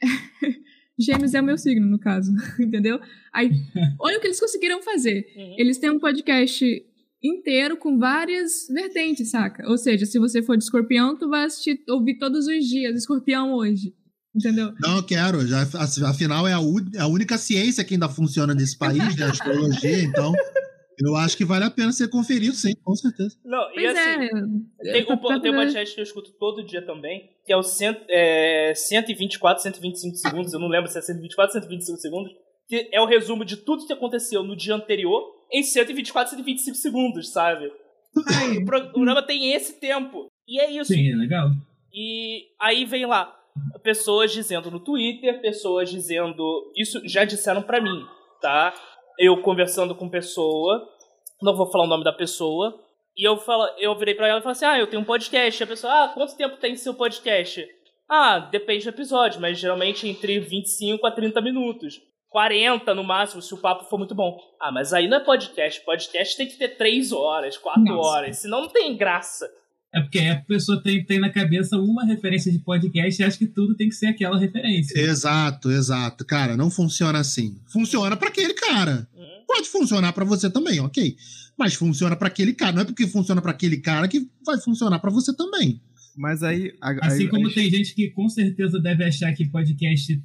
Gêmeos 0.99 1.35
é 1.35 1.41
o 1.41 1.45
meu 1.45 1.59
signo, 1.59 1.87
no 1.87 1.99
caso, 1.99 2.33
entendeu? 2.61 3.01
Aí, 3.33 3.51
olha 3.99 4.19
o 4.19 4.21
que 4.21 4.29
eles 4.29 4.41
conseguiram 4.41 4.83
fazer. 4.83 5.27
Uhum. 5.37 5.57
Eles 5.59 5.79
têm 5.79 5.91
um 5.91 5.99
podcast 5.99 6.65
inteiro 7.23 7.77
com 7.77 7.99
várias 7.99 8.69
vertentes, 8.71 9.31
saca? 9.31 9.69
Ou 9.69 9.79
seja, 9.79 10.07
se 10.07 10.19
você 10.19 10.43
for 10.43 10.57
de 10.57 10.65
escorpião, 10.65 11.17
tu 11.19 11.29
vai 11.29 11.45
assistir, 11.45 11.81
ouvir 11.89 12.19
todos 12.19 12.47
os 12.47 12.65
dias 12.65 12.97
escorpião 12.97 13.53
hoje. 13.55 13.95
Entendeu? 14.35 14.73
Não, 14.81 14.97
eu 14.99 15.47
Já, 15.47 15.63
afinal, 16.09 16.47
é 16.47 16.53
a, 16.53 16.59
a 16.59 17.07
única 17.07 17.39
ciência 17.39 17.85
que 17.85 17.95
ainda 17.95 18.09
funciona 18.09 18.53
nesse 18.53 18.77
país, 18.77 19.17
né? 19.17 19.27
A 19.27 19.31
astrologia, 19.31 20.03
então. 20.03 20.33
Eu 20.99 21.17
acho 21.17 21.37
que 21.37 21.45
vale 21.45 21.65
a 21.65 21.71
pena 21.71 21.93
ser 21.93 22.09
conferido, 22.09 22.55
sim, 22.55 22.75
com 22.83 22.95
certeza. 22.95 23.37
Não, 23.45 23.71
e 23.73 23.75
pois 23.75 23.99
assim, 23.99 24.25
é, 24.81 24.93
tem, 24.93 25.03
o, 25.03 25.41
tem 25.41 25.53
um 25.53 25.57
podcast 25.57 25.95
que 25.95 26.01
eu 26.01 26.05
escuto 26.05 26.33
todo 26.39 26.65
dia 26.65 26.83
também, 26.85 27.31
que 27.45 27.53
é 27.53 27.57
o 27.57 27.63
cent, 27.63 27.99
é, 28.09 28.73
124, 28.75 29.63
125 29.63 30.17
segundos, 30.17 30.53
eu 30.53 30.61
não 30.61 30.69
lembro 30.69 30.91
se 30.91 30.99
é 30.99 31.03
124, 31.03 31.53
125 31.55 31.99
segundos, 31.99 32.33
que 32.69 32.89
é 32.93 33.01
o 33.01 33.07
resumo 33.07 33.45
de 33.45 33.57
tudo 33.59 33.87
que 33.87 33.93
aconteceu 33.93 34.43
no 34.43 34.57
dia 34.57 34.75
anterior 34.75 35.23
em 35.53 35.63
124, 35.63 36.31
125 36.31 36.77
segundos, 36.77 37.31
sabe? 37.31 37.71
o 38.61 38.65
programa 38.65 39.23
tem 39.23 39.53
esse 39.53 39.79
tempo. 39.81 40.27
E 40.47 40.61
é 40.61 40.71
isso. 40.71 40.93
Sim, 40.93 41.13
é 41.13 41.17
legal. 41.17 41.51
E 41.93 42.45
aí 42.61 42.85
vem 42.85 43.07
lá, 43.07 43.35
pessoas 43.83 44.33
dizendo 44.33 44.71
no 44.71 44.81
Twitter, 44.81 45.41
pessoas 45.41 45.91
dizendo. 45.91 46.73
Isso 46.77 47.01
já 47.05 47.25
disseram 47.25 47.63
para 47.63 47.81
mim, 47.81 48.05
tá? 48.41 48.75
Eu 49.19 49.41
conversando 49.43 49.95
com 49.95 50.09
pessoa, 50.09 50.89
não 51.43 51.57
vou 51.57 51.71
falar 51.71 51.85
o 51.85 51.89
nome 51.89 52.05
da 52.05 52.13
pessoa, 52.13 52.79
e 53.17 53.27
eu 53.27 53.37
falo, 53.37 53.67
eu 53.79 53.97
virei 53.97 54.15
para 54.15 54.29
ela 54.29 54.41
e 54.41 54.43
falei 54.43 54.53
assim: 54.53 54.65
"Ah, 54.65 54.79
eu 54.79 54.87
tenho 54.87 55.03
um 55.03 55.05
podcast". 55.05 55.63
A 55.63 55.67
pessoa: 55.67 55.93
"Ah, 55.93 56.09
quanto 56.09 56.37
tempo 56.37 56.57
tem 56.57 56.77
seu 56.77 56.95
podcast?". 56.95 57.67
Ah, 58.09 58.39
depende 58.39 58.85
do 58.85 58.91
episódio, 58.91 59.41
mas 59.41 59.59
geralmente 59.59 60.07
entre 60.09 60.39
25 60.39 61.07
a 61.07 61.11
30 61.11 61.41
minutos. 61.41 62.01
40 62.29 62.93
no 62.95 63.05
máximo, 63.05 63.41
se 63.41 63.55
o 63.55 63.61
papo 63.61 63.85
for 63.85 63.97
muito 63.97 64.15
bom. 64.15 64.37
Ah, 64.61 64.73
mas 64.73 64.93
aí 64.93 65.07
não 65.07 65.19
é 65.19 65.21
podcast. 65.25 65.81
Podcast 65.85 66.37
tem 66.37 66.49
que 66.49 66.59
ter 66.59 66.77
3 66.77 67.13
horas, 67.13 67.57
4 67.57 67.83
Nossa. 67.83 68.09
horas, 68.09 68.39
senão 68.39 68.63
não 68.63 68.69
tem 68.69 68.97
graça. 68.97 69.49
É 69.95 70.01
porque 70.01 70.19
a 70.19 70.41
pessoa 70.41 70.83
tem, 70.83 71.05
tem 71.05 71.21
na 71.21 71.31
cabeça 71.31 71.79
uma 71.79 72.05
referência 72.05 72.51
de 72.51 72.59
podcast 72.59 73.23
e 73.23 73.25
acha 73.25 73.39
que 73.39 73.47
tudo 73.47 73.77
tem 73.77 73.89
que 73.89 73.95
ser 73.95 74.07
aquela 74.07 74.37
referência. 74.37 74.99
Exato, 74.99 75.71
exato. 75.71 76.25
Cara, 76.25 76.57
não 76.57 76.69
funciona 76.69 77.21
assim. 77.21 77.57
Funciona 77.67 78.17
para 78.17 78.29
aquele 78.29 78.55
cara. 78.55 79.09
Pode 79.47 79.69
funcionar 79.69 80.13
para 80.13 80.25
você 80.25 80.51
também, 80.51 80.81
ok. 80.81 81.17
Mas 81.57 81.75
funciona 81.75 82.17
para 82.17 82.27
aquele 82.27 82.53
cara. 82.53 82.73
Não 82.73 82.83
é 82.83 82.85
porque 82.85 83.07
funciona 83.07 83.41
para 83.41 83.53
aquele 83.53 83.77
cara 83.77 84.09
que 84.09 84.29
vai 84.45 84.59
funcionar 84.61 84.99
para 84.99 85.13
você 85.13 85.33
também. 85.33 85.81
Mas 86.17 86.43
aí. 86.43 86.75
assim 87.03 87.25
aí, 87.25 87.29
como 87.29 87.47
aí... 87.47 87.55
tem 87.55 87.71
gente 87.71 87.95
que 87.95 88.11
com 88.11 88.29
certeza 88.29 88.81
deve 88.81 89.05
achar 89.05 89.33
que 89.33 89.49
podcast 89.49 90.21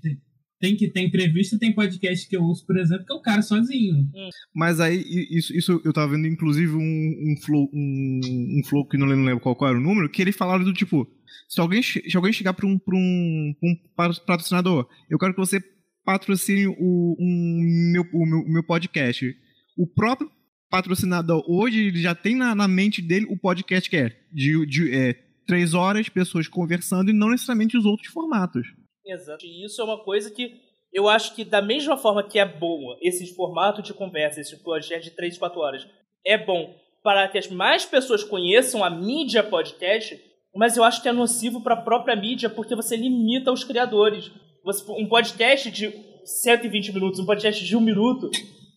tem 0.59 0.75
que 0.75 0.89
ter 0.89 1.01
entrevista, 1.01 1.57
tem 1.57 1.73
podcast 1.73 2.27
que 2.27 2.35
eu 2.35 2.43
uso, 2.43 2.65
por 2.65 2.77
exemplo, 2.77 3.05
que 3.05 3.13
é 3.13 3.15
o 3.15 3.21
cara 3.21 3.41
sozinho. 3.41 4.09
Mas 4.53 4.79
aí, 4.79 5.03
isso, 5.31 5.55
isso 5.55 5.81
eu 5.85 5.93
tava 5.93 6.11
vendo, 6.11 6.27
inclusive, 6.27 6.73
um, 6.73 6.79
um 6.79 7.35
flow, 7.41 7.69
um, 7.73 8.19
um 8.59 8.61
flow 8.65 8.87
que 8.87 8.97
não 8.97 9.07
lembro 9.07 9.39
qual, 9.39 9.55
qual 9.55 9.69
era 9.69 9.79
o 9.79 9.83
número, 9.83 10.09
que 10.09 10.21
ele 10.21 10.31
falava 10.31 10.63
do 10.63 10.73
tipo, 10.73 11.07
se 11.47 11.61
alguém, 11.61 11.81
se 11.81 12.15
alguém 12.15 12.33
chegar 12.33 12.53
pra 12.53 12.67
um, 12.67 12.77
pra 12.77 12.95
um, 12.95 13.55
um 13.63 13.75
patrocinador, 13.95 14.87
eu 15.09 15.17
quero 15.17 15.33
que 15.33 15.39
você 15.39 15.63
patrocine 16.03 16.67
o, 16.67 17.15
um, 17.19 17.91
meu, 17.91 18.05
o 18.13 18.25
meu, 18.25 18.45
meu 18.45 18.63
podcast. 18.63 19.33
O 19.77 19.87
próprio 19.87 20.29
patrocinador 20.69 21.43
hoje 21.47 21.85
ele 21.87 22.01
já 22.01 22.13
tem 22.13 22.35
na, 22.35 22.53
na 22.53 22.67
mente 22.67 23.01
dele 23.01 23.25
o 23.29 23.37
podcast 23.37 23.89
que 23.89 23.97
é 23.97 24.15
de, 24.31 24.65
de 24.65 24.93
é, 24.93 25.13
três 25.47 25.73
horas, 25.73 26.09
pessoas 26.09 26.47
conversando 26.47 27.09
e 27.09 27.13
não 27.13 27.29
necessariamente 27.29 27.77
os 27.77 27.85
outros 27.85 28.11
formatos. 28.11 28.67
Exato. 29.11 29.45
E 29.45 29.65
isso 29.65 29.81
é 29.81 29.83
uma 29.83 30.03
coisa 30.03 30.31
que 30.31 30.53
eu 30.91 31.07
acho 31.07 31.35
que, 31.35 31.45
da 31.45 31.61
mesma 31.61 31.97
forma 31.97 32.23
que 32.23 32.39
é 32.39 32.45
boa 32.45 32.97
esse 33.01 33.35
formato 33.35 33.81
de 33.81 33.93
conversa, 33.93 34.41
esse 34.41 34.61
podcast 34.63 35.09
de 35.09 35.15
3, 35.15 35.37
4 35.37 35.59
horas, 35.59 35.87
é 36.25 36.37
bom 36.37 36.73
para 37.03 37.27
que 37.27 37.37
as 37.37 37.47
mais 37.47 37.85
pessoas 37.85 38.23
conheçam 38.23 38.83
a 38.83 38.89
mídia 38.89 39.43
podcast, 39.43 40.19
mas 40.55 40.75
eu 40.75 40.83
acho 40.83 41.01
que 41.01 41.07
é 41.07 41.13
nocivo 41.13 41.61
para 41.61 41.75
a 41.75 41.81
própria 41.81 42.15
mídia 42.15 42.49
porque 42.49 42.75
você 42.75 42.95
limita 42.95 43.51
os 43.51 43.63
criadores. 43.63 44.31
Você, 44.63 44.83
um 44.91 45.07
podcast 45.07 45.71
de 45.71 45.93
120 46.25 46.93
minutos, 46.93 47.19
um 47.19 47.25
podcast 47.25 47.63
de 47.63 47.77
um 47.77 47.81
minuto, 47.81 48.29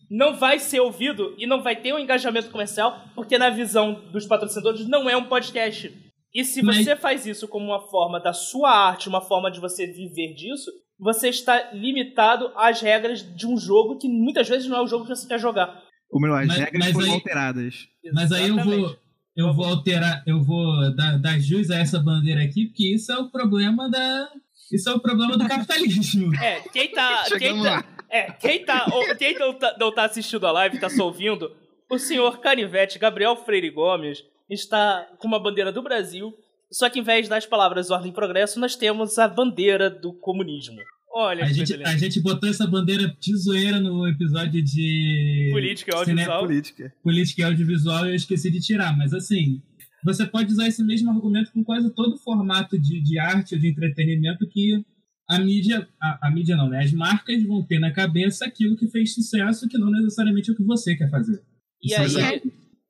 não 0.09 0.35
vai 0.35 0.59
ser 0.59 0.79
ouvido 0.79 1.35
e 1.37 1.47
não 1.47 1.61
vai 1.61 1.75
ter 1.75 1.93
um 1.93 1.99
engajamento 1.99 2.49
comercial 2.49 3.01
porque, 3.15 3.37
na 3.37 3.49
visão 3.49 4.05
dos 4.11 4.25
patrocinadores, 4.25 4.87
não 4.87 5.09
é 5.09 5.17
um 5.17 5.25
podcast. 5.25 5.91
E 6.33 6.43
se 6.43 6.63
Mas... 6.63 6.83
você 6.83 6.95
faz 6.95 7.25
isso 7.25 7.47
como 7.47 7.65
uma 7.65 7.79
forma 7.79 8.19
da 8.19 8.33
sua 8.33 8.71
arte, 8.71 9.07
uma 9.07 9.21
forma 9.21 9.51
de 9.51 9.59
você 9.59 9.85
viver 9.85 10.33
disso, 10.33 10.71
você 10.99 11.29
está 11.29 11.71
limitado 11.73 12.51
às 12.55 12.81
regras 12.81 13.21
de 13.35 13.45
um 13.45 13.57
jogo 13.57 13.97
que 13.97 14.07
muitas 14.07 14.47
vezes 14.49 14.67
não 14.67 14.77
é 14.77 14.81
o 14.81 14.87
jogo 14.87 15.05
que 15.05 15.15
você 15.15 15.27
quer 15.27 15.39
jogar. 15.39 15.83
Ou 16.09 16.19
melhor, 16.19 16.41
as 16.41 16.47
mas, 16.47 16.57
regras 16.57 16.85
mas 16.85 16.93
foram 16.93 17.07
aí, 17.07 17.13
alteradas. 17.13 17.87
Mas 18.13 18.31
aí 18.31 18.47
eu 18.47 18.63
vou, 18.63 18.97
eu 19.35 19.53
vou 19.53 19.65
alterar, 19.65 20.23
eu 20.25 20.43
vou 20.43 20.95
dar, 20.95 21.19
dar 21.19 21.39
jus 21.39 21.69
a 21.69 21.77
essa 21.77 21.99
bandeira 21.99 22.43
aqui, 22.43 22.67
porque 22.67 22.95
isso 22.95 23.11
é 23.11 23.17
o 23.17 23.29
problema 23.29 23.89
da. 23.89 24.29
Isso 24.71 24.89
é 24.89 24.93
o 24.93 24.99
problema 24.99 25.37
do 25.37 25.47
capitalismo. 25.47 26.31
É, 26.41 26.61
quem 26.61 26.91
tá. 26.91 27.25
quem 27.37 27.61
tá, 27.61 27.85
é, 28.09 28.31
quem 28.31 28.65
tá. 28.65 28.85
Quem 29.17 29.37
não 29.37 29.53
tá, 29.53 29.75
não 29.79 29.93
tá 29.93 30.05
assistindo 30.05 30.47
a 30.47 30.51
live, 30.51 30.79
tá 30.79 30.89
só 30.89 31.05
ouvindo, 31.05 31.51
o 31.89 31.99
senhor 31.99 32.39
Canivete, 32.39 32.97
Gabriel 32.97 33.35
Freire 33.35 33.69
Gomes, 33.69 34.23
está 34.49 35.07
com 35.19 35.27
uma 35.27 35.41
bandeira 35.41 35.71
do 35.71 35.81
Brasil, 35.81 36.33
só 36.71 36.89
que 36.89 36.99
em 36.99 37.03
vez 37.03 37.29
das 37.29 37.45
palavras 37.45 37.91
ordem 37.91 38.11
e 38.11 38.13
progresso, 38.13 38.59
nós 38.59 38.75
temos 38.75 39.17
a 39.19 39.27
bandeira 39.27 39.89
do 39.89 40.13
comunismo. 40.13 40.77
Olha, 41.15 41.43
a 41.45 41.47
gente, 41.47 41.75
a 41.83 41.95
gente 41.95 42.19
botou 42.19 42.49
essa 42.49 42.65
bandeira 42.65 43.15
de 43.19 43.37
zoeira 43.37 43.79
no 43.79 44.07
episódio 44.07 44.63
de. 44.63 45.49
Política 45.51 45.91
e 45.91 45.95
audiovisual. 45.95 46.39
Política. 46.41 46.93
Política 47.03 47.41
e 47.41 47.45
audiovisual 47.45 48.07
eu 48.07 48.15
esqueci 48.15 48.49
de 48.49 48.59
tirar, 48.59 48.97
mas 48.97 49.13
assim. 49.13 49.61
Você 50.03 50.25
pode 50.25 50.51
usar 50.51 50.67
esse 50.67 50.83
mesmo 50.83 51.11
argumento 51.11 51.53
com 51.53 51.63
quase 51.63 51.89
todo 51.93 52.17
formato 52.17 52.77
de, 52.77 53.01
de 53.01 53.17
arte 53.17 53.55
ou 53.55 53.61
de 53.61 53.69
entretenimento 53.69 54.45
que 54.49 54.83
a 55.29 55.39
mídia. 55.39 55.87
A, 56.01 56.27
a 56.27 56.31
mídia 56.31 56.57
não, 56.57 56.67
né? 56.67 56.79
As 56.79 56.91
marcas 56.91 57.43
vão 57.43 57.63
ter 57.63 57.79
na 57.79 57.93
cabeça 57.93 58.45
aquilo 58.45 58.75
que 58.75 58.87
fez 58.87 59.13
sucesso, 59.13 59.69
que 59.69 59.77
não 59.77 59.91
necessariamente 59.91 60.49
é 60.49 60.53
o 60.53 60.55
que 60.57 60.63
você 60.63 60.95
quer 60.95 61.11
fazer. 61.11 61.41
E 61.81 61.93
aí. 61.93 62.15
É... 62.17 62.41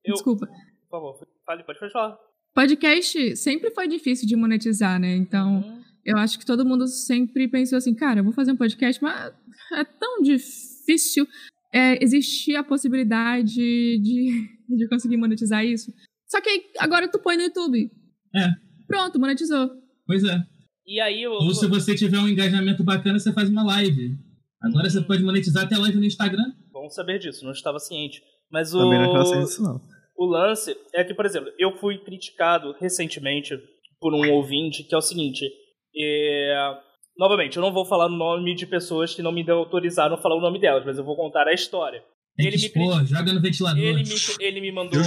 Eu... 0.06 0.14
Desculpa. 0.14 0.48
Por 0.48 0.90
favor. 0.90 1.33
Fale, 1.46 1.64
pode 1.64 1.80
falar. 1.92 2.18
Podcast 2.54 3.36
sempre 3.36 3.72
foi 3.72 3.88
difícil 3.88 4.28
de 4.28 4.36
monetizar, 4.36 5.00
né? 5.00 5.16
Então, 5.16 5.58
uhum. 5.58 5.84
eu 6.06 6.18
acho 6.18 6.38
que 6.38 6.46
todo 6.46 6.66
mundo 6.66 6.88
sempre 6.88 7.48
pensou 7.48 7.78
assim, 7.78 7.96
cara, 7.96 8.20
eu 8.20 8.24
vou 8.24 8.34
fazer 8.34 8.52
um 8.52 8.58
podcast, 8.58 9.02
mas 9.02 9.34
é 9.74 9.84
tão 9.84 10.22
difícil 10.22 11.28
é, 11.74 12.02
existir 12.04 12.56
a 12.56 12.64
possibilidade 12.64 13.54
de, 13.54 14.48
de 14.70 14.88
conseguir 14.88 15.18
monetizar 15.18 15.66
isso. 15.66 15.92
Só 16.28 16.40
que 16.42 16.72
agora 16.80 17.10
tu 17.10 17.20
põe 17.20 17.36
no 17.36 17.44
YouTube. 17.44 17.92
É. 18.36 18.50
Pronto, 18.88 19.20
monetizou. 19.20 19.72
Pois 20.06 20.24
é. 20.24 20.38
E 20.86 21.00
aí 21.00 21.24
eu... 21.24 21.32
Ou 21.32 21.54
se 21.54 21.68
você 21.68 21.96
tiver 21.96 22.20
um 22.20 22.28
engajamento 22.28 22.84
bacana, 22.84 23.18
você 23.18 23.32
faz 23.34 23.50
uma 23.50 23.64
live. 23.64 24.18
Agora 24.62 24.86
uhum. 24.86 24.90
você 24.90 25.02
pode 25.02 25.24
monetizar 25.24 25.66
até 25.66 25.78
live 25.78 25.98
no 25.98 26.06
Instagram. 26.06 26.54
Bom 26.72 26.90
saber 26.90 27.20
disso, 27.20 27.44
não 27.44 27.52
estava 27.52 27.80
ciente. 27.80 28.22
Mas 28.52 28.74
o. 28.74 28.78
Também 28.78 29.00
não 29.00 29.08
estava 29.08 29.26
ciente 29.26 29.46
disso, 29.46 29.64
não. 29.64 29.82
O 30.16 30.26
lance 30.26 30.76
é 30.94 31.04
que, 31.04 31.14
por 31.14 31.26
exemplo, 31.26 31.52
eu 31.58 31.76
fui 31.78 31.98
criticado 31.98 32.76
recentemente 32.80 33.58
por 34.00 34.14
um 34.14 34.32
ouvinte 34.32 34.84
que 34.84 34.94
é 34.94 34.98
o 34.98 35.02
seguinte. 35.02 35.50
É... 35.96 36.78
Novamente, 37.18 37.58
eu 37.58 37.62
não 37.62 37.72
vou 37.72 37.86
falar 37.86 38.08
o 38.08 38.10
nome 38.10 38.56
de 38.56 38.66
pessoas 38.66 39.14
que 39.14 39.22
não 39.22 39.32
me 39.32 39.48
autorizaram 39.50 40.16
a 40.16 40.22
falar 40.22 40.36
o 40.36 40.42
nome 40.42 40.60
delas, 40.60 40.86
mas 40.86 40.98
eu 40.98 41.04
vou 41.04 41.16
contar 41.16 41.48
a 41.48 41.54
história. 41.54 42.04
Tem 42.36 42.48
ele 42.48 42.58
me 42.58 42.66
expor, 42.66 43.06
joga 43.06 43.32
no 43.32 43.42
ventilador. 43.42 43.80
Ele 43.80 44.04
me, 44.04 44.16
ele 44.40 44.62
me 44.62 44.72
mandou. 44.72 45.00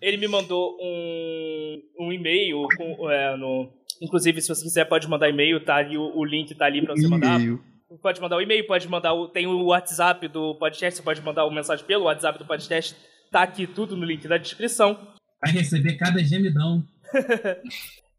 Ele 0.00 0.16
me 0.16 0.28
mandou 0.28 0.76
um, 0.80 1.82
um 2.00 2.12
e-mail 2.12 2.66
com, 2.76 3.10
é, 3.10 3.36
no. 3.36 3.68
Inclusive, 4.00 4.40
se 4.40 4.48
você 4.48 4.62
quiser, 4.62 4.84
pode 4.84 5.08
mandar 5.08 5.28
e-mail, 5.28 5.62
tá 5.64 5.76
ali, 5.76 5.98
o, 5.98 6.16
o 6.16 6.24
link 6.24 6.54
tá 6.54 6.66
ali 6.66 6.80
pra 6.82 6.94
você 6.94 7.08
mandar. 7.08 7.40
Pode 8.00 8.20
mandar 8.20 8.36
o 8.36 8.40
e-mail, 8.40 8.66
pode 8.68 8.88
mandar 8.88 9.12
o. 9.12 9.26
Tem 9.28 9.48
o 9.48 9.66
WhatsApp 9.66 10.28
do 10.28 10.54
podcast, 10.54 10.96
você 10.96 11.02
pode 11.02 11.20
mandar 11.22 11.44
uma 11.44 11.54
mensagem 11.54 11.84
pelo 11.84 12.04
WhatsApp 12.04 12.38
do 12.38 12.46
podcast 12.46 12.94
Tá 13.30 13.42
aqui 13.42 13.66
tudo 13.66 13.96
no 13.96 14.04
link 14.04 14.26
da 14.26 14.36
descrição. 14.36 14.98
Vai 15.40 15.52
receber 15.52 15.96
cada 15.96 16.22
gemidão. 16.22 16.82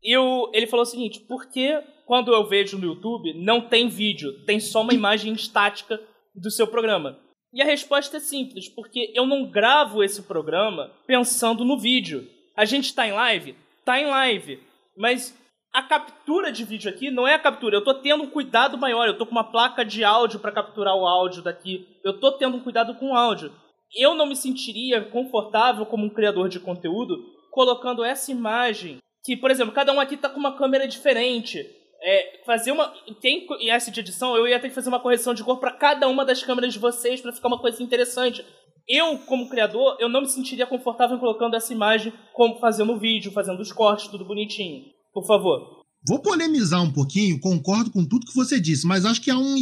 e 0.01 0.17
o, 0.17 0.49
ele 0.53 0.67
falou 0.67 0.83
o 0.83 0.89
seguinte: 0.89 1.19
por 1.19 1.47
que 1.47 1.81
quando 2.05 2.33
eu 2.33 2.47
vejo 2.47 2.77
no 2.77 2.85
YouTube 2.85 3.33
não 3.33 3.61
tem 3.61 3.89
vídeo, 3.89 4.31
tem 4.45 4.59
só 4.59 4.81
uma 4.81 4.93
imagem 4.93 5.33
estática 5.33 5.99
do 6.33 6.49
seu 6.49 6.65
programa? 6.65 7.19
E 7.53 7.61
a 7.61 7.65
resposta 7.65 8.17
é 8.17 8.19
simples, 8.21 8.69
porque 8.69 9.11
eu 9.13 9.25
não 9.25 9.45
gravo 9.45 10.01
esse 10.01 10.21
programa 10.21 10.89
pensando 11.05 11.65
no 11.65 11.77
vídeo. 11.77 12.25
A 12.55 12.63
gente 12.63 12.85
está 12.85 13.05
em 13.05 13.11
live? 13.11 13.55
Tá 13.83 13.99
em 13.99 14.05
live. 14.05 14.59
Mas 14.95 15.37
a 15.73 15.83
captura 15.83 16.53
de 16.53 16.63
vídeo 16.63 16.89
aqui 16.89 17.11
não 17.11 17.27
é 17.27 17.33
a 17.33 17.39
captura. 17.39 17.75
Eu 17.75 17.83
tô 17.83 17.93
tendo 17.95 18.23
um 18.23 18.29
cuidado 18.29 18.77
maior. 18.77 19.07
Eu 19.07 19.17
tô 19.17 19.25
com 19.25 19.33
uma 19.33 19.51
placa 19.51 19.83
de 19.83 20.05
áudio 20.05 20.39
para 20.39 20.53
capturar 20.53 20.95
o 20.95 21.05
áudio 21.05 21.41
daqui. 21.41 21.85
Eu 22.05 22.17
tô 22.17 22.31
tendo 22.31 22.55
um 22.55 22.61
cuidado 22.61 22.95
com 22.95 23.11
o 23.11 23.15
áudio 23.15 23.51
eu 23.95 24.15
não 24.15 24.25
me 24.25 24.35
sentiria 24.35 25.01
confortável 25.01 25.85
como 25.85 26.05
um 26.05 26.09
criador 26.09 26.49
de 26.49 26.59
conteúdo 26.59 27.17
colocando 27.51 28.03
essa 28.03 28.31
imagem 28.31 28.97
que, 29.23 29.35
por 29.35 29.51
exemplo, 29.51 29.73
cada 29.73 29.93
um 29.93 29.99
aqui 29.99 30.17
tá 30.17 30.29
com 30.29 30.39
uma 30.39 30.57
câmera 30.57 30.87
diferente. 30.87 31.59
É, 32.03 32.41
fazer 32.45 32.71
uma 32.71 32.91
tem 33.21 33.45
essa 33.69 33.91
de 33.91 33.99
edição 33.99 34.35
eu 34.35 34.47
ia 34.47 34.59
ter 34.59 34.69
que 34.69 34.73
fazer 34.73 34.89
uma 34.89 34.99
correção 34.99 35.35
de 35.35 35.43
cor 35.43 35.59
para 35.59 35.71
cada 35.71 36.07
uma 36.07 36.25
das 36.25 36.41
câmeras 36.41 36.73
de 36.73 36.79
vocês 36.79 37.21
para 37.21 37.31
ficar 37.31 37.47
uma 37.47 37.59
coisa 37.59 37.83
interessante. 37.83 38.43
Eu 38.87 39.19
como 39.19 39.49
criador 39.49 39.97
eu 39.99 40.09
não 40.09 40.21
me 40.21 40.27
sentiria 40.27 40.65
confortável 40.65 41.19
colocando 41.19 41.55
essa 41.55 41.71
imagem 41.71 42.11
como 42.33 42.57
fazendo 42.59 42.93
o 42.93 42.99
vídeo 42.99 43.31
fazendo 43.31 43.59
os 43.59 43.71
cortes 43.71 44.07
tudo 44.07 44.25
bonitinho. 44.25 44.85
Por 45.13 45.27
favor. 45.27 45.83
Vou 46.07 46.19
polemizar 46.19 46.81
um 46.81 46.91
pouquinho 46.91 47.39
concordo 47.39 47.91
com 47.91 48.03
tudo 48.03 48.25
que 48.25 48.35
você 48.35 48.59
disse 48.59 48.87
mas 48.87 49.05
acho 49.05 49.21
que 49.21 49.29
há 49.29 49.37
um, 49.37 49.55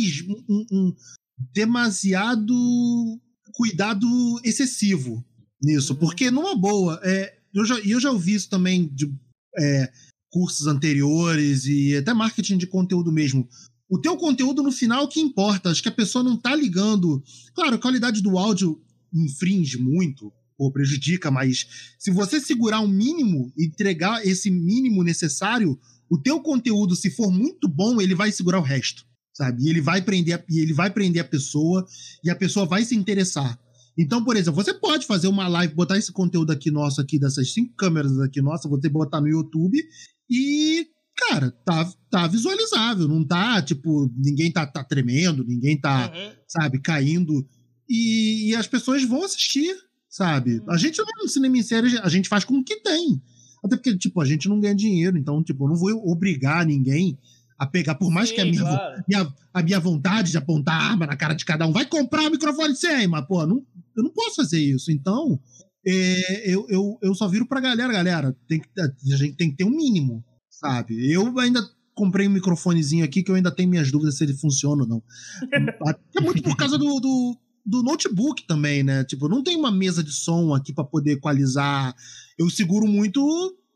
um, 0.50 0.66
um 0.72 0.94
demasiado 1.54 2.54
cuidado 3.60 4.08
excessivo 4.42 5.22
nisso, 5.62 5.92
uhum. 5.92 6.00
porque 6.00 6.32
numa 6.32 6.56
boa, 6.56 6.98
é, 7.04 7.40
eu, 7.54 7.66
já, 7.66 7.78
eu 7.80 8.00
já 8.00 8.10
ouvi 8.10 8.34
isso 8.34 8.50
também 8.50 8.88
de 8.88 9.14
é, 9.58 9.92
cursos 10.32 10.66
anteriores 10.66 11.66
e 11.66 11.94
até 11.98 12.14
marketing 12.14 12.58
de 12.58 12.66
conteúdo 12.66 13.12
mesmo. 13.12 13.46
O 13.90 14.00
teu 14.00 14.16
conteúdo 14.16 14.64
no 14.64 14.72
final 14.72 15.10
que 15.10 15.20
importa, 15.20 15.70
acho 15.70 15.84
que 15.84 15.90
a 15.90 15.92
pessoa 15.92 16.24
não 16.24 16.38
tá 16.38 16.56
ligando. 16.56 17.22
Claro, 17.54 17.76
a 17.76 17.80
qualidade 17.80 18.22
do 18.22 18.38
áudio 18.38 18.82
infringe 19.14 19.78
muito, 19.78 20.32
ou 20.58 20.72
prejudica, 20.72 21.30
mas 21.30 21.68
se 22.00 22.12
você 22.12 22.40
segurar 22.40 22.80
um 22.80 22.88
mínimo 22.88 23.52
e 23.58 23.66
entregar 23.66 24.26
esse 24.26 24.50
mínimo 24.50 25.04
necessário, 25.04 25.78
o 26.10 26.18
teu 26.18 26.40
conteúdo, 26.40 26.96
se 26.96 27.12
for 27.12 27.30
muito 27.30 27.68
bom, 27.68 28.00
ele 28.00 28.16
vai 28.16 28.32
segurar 28.32 28.60
o 28.60 28.64
resto 28.64 29.04
sabe? 29.40 29.64
E 29.64 29.70
ele 29.70 29.80
vai 29.80 30.02
prender, 30.02 30.44
e 30.50 30.60
ele 30.60 30.74
vai 30.74 30.90
prender 30.90 31.22
a 31.22 31.26
pessoa 31.26 31.86
e 32.22 32.30
a 32.30 32.36
pessoa 32.36 32.66
vai 32.66 32.84
se 32.84 32.94
interessar. 32.94 33.58
Então, 33.98 34.24
por 34.24 34.36
exemplo, 34.36 34.62
você 34.62 34.74
pode 34.74 35.06
fazer 35.06 35.28
uma 35.28 35.48
live, 35.48 35.74
botar 35.74 35.98
esse 35.98 36.12
conteúdo 36.12 36.52
aqui 36.52 36.70
nosso 36.70 37.00
aqui 37.00 37.18
dessas 37.18 37.54
cinco 37.54 37.74
câmeras 37.76 38.20
aqui 38.20 38.42
nossa, 38.42 38.68
você 38.68 38.90
botar 38.90 39.22
no 39.22 39.30
YouTube 39.30 39.82
e 40.30 40.88
cara, 41.16 41.52
tá, 41.66 41.90
tá 42.10 42.28
visualizável, 42.28 43.08
não 43.08 43.26
tá, 43.26 43.62
tipo, 43.62 44.10
ninguém 44.16 44.52
tá, 44.52 44.66
tá 44.66 44.84
tremendo, 44.84 45.44
ninguém 45.46 45.80
tá, 45.80 46.12
uhum. 46.14 46.32
sabe, 46.48 46.80
caindo. 46.80 47.46
E, 47.90 48.50
e, 48.50 48.56
as 48.56 48.68
pessoas 48.68 49.04
vão 49.04 49.24
assistir, 49.24 49.76
sabe? 50.10 50.60
Uhum. 50.60 50.72
A 50.72 50.78
gente 50.78 50.98
não 50.98 51.06
no 51.22 51.28
cinema 51.28 51.58
em 51.58 51.64
série, 51.64 51.98
a 51.98 52.08
gente 52.08 52.30
faz 52.30 52.46
com 52.46 52.56
o 52.56 52.64
que 52.64 52.78
tem. 52.78 53.22
Até 53.62 53.76
porque, 53.76 53.98
tipo, 53.98 54.22
a 54.22 54.26
gente 54.26 54.48
não 54.48 54.62
ganha 54.62 54.74
dinheiro, 54.74 55.18
então, 55.18 55.44
tipo, 55.44 55.66
eu 55.66 55.70
não 55.70 55.76
vou 55.76 55.92
obrigar 56.10 56.66
ninguém 56.66 57.18
a 57.60 57.68
pegar, 57.68 57.96
por 57.96 58.10
mais 58.10 58.30
Sim, 58.30 58.36
que 58.36 58.42
a 58.42 58.46
minha, 58.46 58.62
claro. 58.62 59.04
minha, 59.06 59.34
a 59.54 59.62
minha 59.62 59.80
vontade 59.82 60.32
de 60.32 60.38
apontar 60.38 60.92
arma 60.92 61.06
na 61.06 61.18
cara 61.18 61.34
de 61.34 61.44
cada 61.44 61.68
um, 61.68 61.74
vai 61.74 61.86
comprar 61.86 62.22
o 62.28 62.32
microfone 62.32 62.74
sem, 62.74 63.06
mas, 63.06 63.26
pô, 63.28 63.46
não, 63.46 63.62
eu 63.98 64.04
não 64.04 64.12
posso 64.12 64.38
fazer 64.38 64.60
isso. 64.60 64.90
Então, 64.90 65.38
é, 65.86 66.50
eu, 66.50 66.66
eu, 66.70 66.98
eu 67.02 67.14
só 67.14 67.28
viro 67.28 67.46
pra 67.46 67.60
galera, 67.60 67.92
galera, 67.92 68.38
tem 68.48 68.62
que, 68.62 68.70
a 68.80 69.18
gente 69.18 69.36
tem 69.36 69.52
que 69.52 69.58
ter 69.58 69.66
um 69.66 69.76
mínimo, 69.76 70.24
sabe? 70.50 71.12
Eu 71.12 71.38
ainda 71.38 71.62
comprei 71.94 72.30
um 72.30 72.32
microfonezinho 72.32 73.04
aqui 73.04 73.22
que 73.22 73.30
eu 73.30 73.36
ainda 73.36 73.52
tenho 73.52 73.70
minhas 73.70 73.92
dúvidas 73.92 74.18
se 74.18 74.24
ele 74.24 74.34
funciona 74.34 74.84
ou 74.84 74.88
não. 74.88 75.04
é 76.16 76.22
muito 76.22 76.42
por 76.42 76.56
causa 76.56 76.78
do, 76.78 77.00
do, 77.02 77.38
do 77.66 77.84
notebook 77.84 78.48
também, 78.48 78.84
né? 78.84 79.04
Tipo, 79.04 79.28
não 79.28 79.44
tem 79.44 79.58
uma 79.58 79.70
mesa 79.72 80.02
de 80.02 80.14
som 80.14 80.54
aqui 80.54 80.72
para 80.72 80.86
poder 80.86 81.14
equalizar. 81.14 81.94
Eu 82.38 82.50
seguro 82.50 82.88
muito 82.88 83.22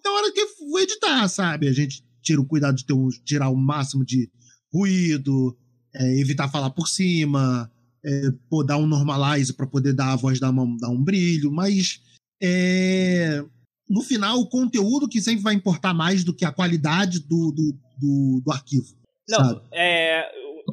na 0.05 0.11
hora 0.11 0.31
que 0.31 0.39
eu 0.39 0.47
vou 0.69 0.79
editar, 0.79 1.27
sabe? 1.27 1.67
A 1.67 1.73
gente 1.73 2.01
tira 2.23 2.41
o 2.41 2.47
cuidado 2.47 2.75
de 2.75 2.85
ter 2.85 2.93
um, 2.93 3.09
tirar 3.23 3.49
o 3.49 3.55
máximo 3.55 4.03
de 4.05 4.29
ruído, 4.73 5.55
é, 5.93 6.19
evitar 6.19 6.49
falar 6.49 6.71
por 6.71 6.87
cima, 6.87 7.71
é, 8.03 8.31
pô, 8.49 8.63
dar 8.63 8.77
um 8.77 8.87
normalize 8.87 9.53
para 9.53 9.67
poder 9.67 9.93
dar 9.93 10.13
a 10.13 10.15
voz 10.15 10.39
dar, 10.39 10.49
uma, 10.49 10.65
dar 10.79 10.89
um 10.89 11.03
brilho, 11.03 11.51
mas 11.51 12.01
é, 12.41 13.43
no 13.87 14.01
final 14.01 14.39
o 14.39 14.49
conteúdo 14.49 15.07
que 15.07 15.21
sempre 15.21 15.43
vai 15.43 15.53
importar 15.53 15.93
mais 15.93 16.23
do 16.23 16.33
que 16.33 16.45
a 16.45 16.51
qualidade 16.51 17.19
do, 17.19 17.51
do, 17.51 17.77
do, 17.99 18.41
do 18.43 18.51
arquivo. 18.51 18.87
Não, 19.29 19.37
sabe? 19.37 19.61
é, 19.71 20.29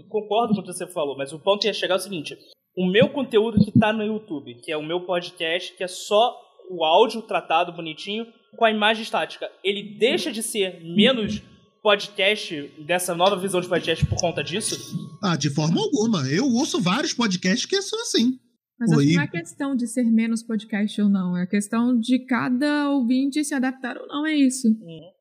concordo 0.08 0.54
com 0.54 0.60
o 0.60 0.64
que 0.64 0.72
você 0.72 0.86
falou, 0.86 1.16
mas 1.16 1.32
o 1.32 1.38
ponto 1.38 1.66
ia 1.66 1.72
chegar 1.72 1.94
é 1.94 1.98
o 1.98 2.00
seguinte: 2.00 2.36
o 2.76 2.90
meu 2.90 3.10
conteúdo 3.10 3.64
que 3.64 3.78
tá 3.78 3.92
no 3.92 4.02
YouTube, 4.02 4.54
que 4.56 4.72
é 4.72 4.76
o 4.76 4.82
meu 4.82 5.02
podcast, 5.02 5.76
que 5.76 5.84
é 5.84 5.88
só 5.88 6.36
o 6.70 6.84
áudio 6.84 7.22
tratado 7.22 7.72
bonitinho 7.72 8.26
com 8.56 8.64
a 8.64 8.70
imagem 8.70 9.02
estática, 9.02 9.50
ele 9.62 9.96
deixa 9.98 10.30
de 10.32 10.42
ser 10.42 10.82
menos 10.82 11.42
podcast 11.82 12.70
dessa 12.86 13.14
nova 13.14 13.36
visão 13.36 13.60
de 13.60 13.68
podcast 13.68 14.04
por 14.06 14.18
conta 14.18 14.44
disso? 14.44 14.76
Ah, 15.22 15.36
de 15.36 15.50
forma 15.50 15.80
alguma. 15.80 16.28
Eu 16.28 16.46
ouço 16.46 16.80
vários 16.80 17.14
podcasts 17.14 17.64
que 17.64 17.80
são 17.80 18.00
assim. 18.02 18.38
Mas 18.78 18.92
acho 18.92 19.06
que 19.06 19.14
não 19.14 19.22
é 19.22 19.28
questão 19.28 19.76
de 19.76 19.86
ser 19.86 20.04
menos 20.04 20.42
podcast 20.42 21.02
ou 21.02 21.08
não, 21.10 21.36
é 21.36 21.46
questão 21.46 21.98
de 21.98 22.18
cada 22.24 22.90
ouvinte 22.90 23.44
se 23.44 23.54
adaptar 23.54 23.98
ou 23.98 24.06
não, 24.06 24.26
é 24.26 24.34
isso. 24.34 24.68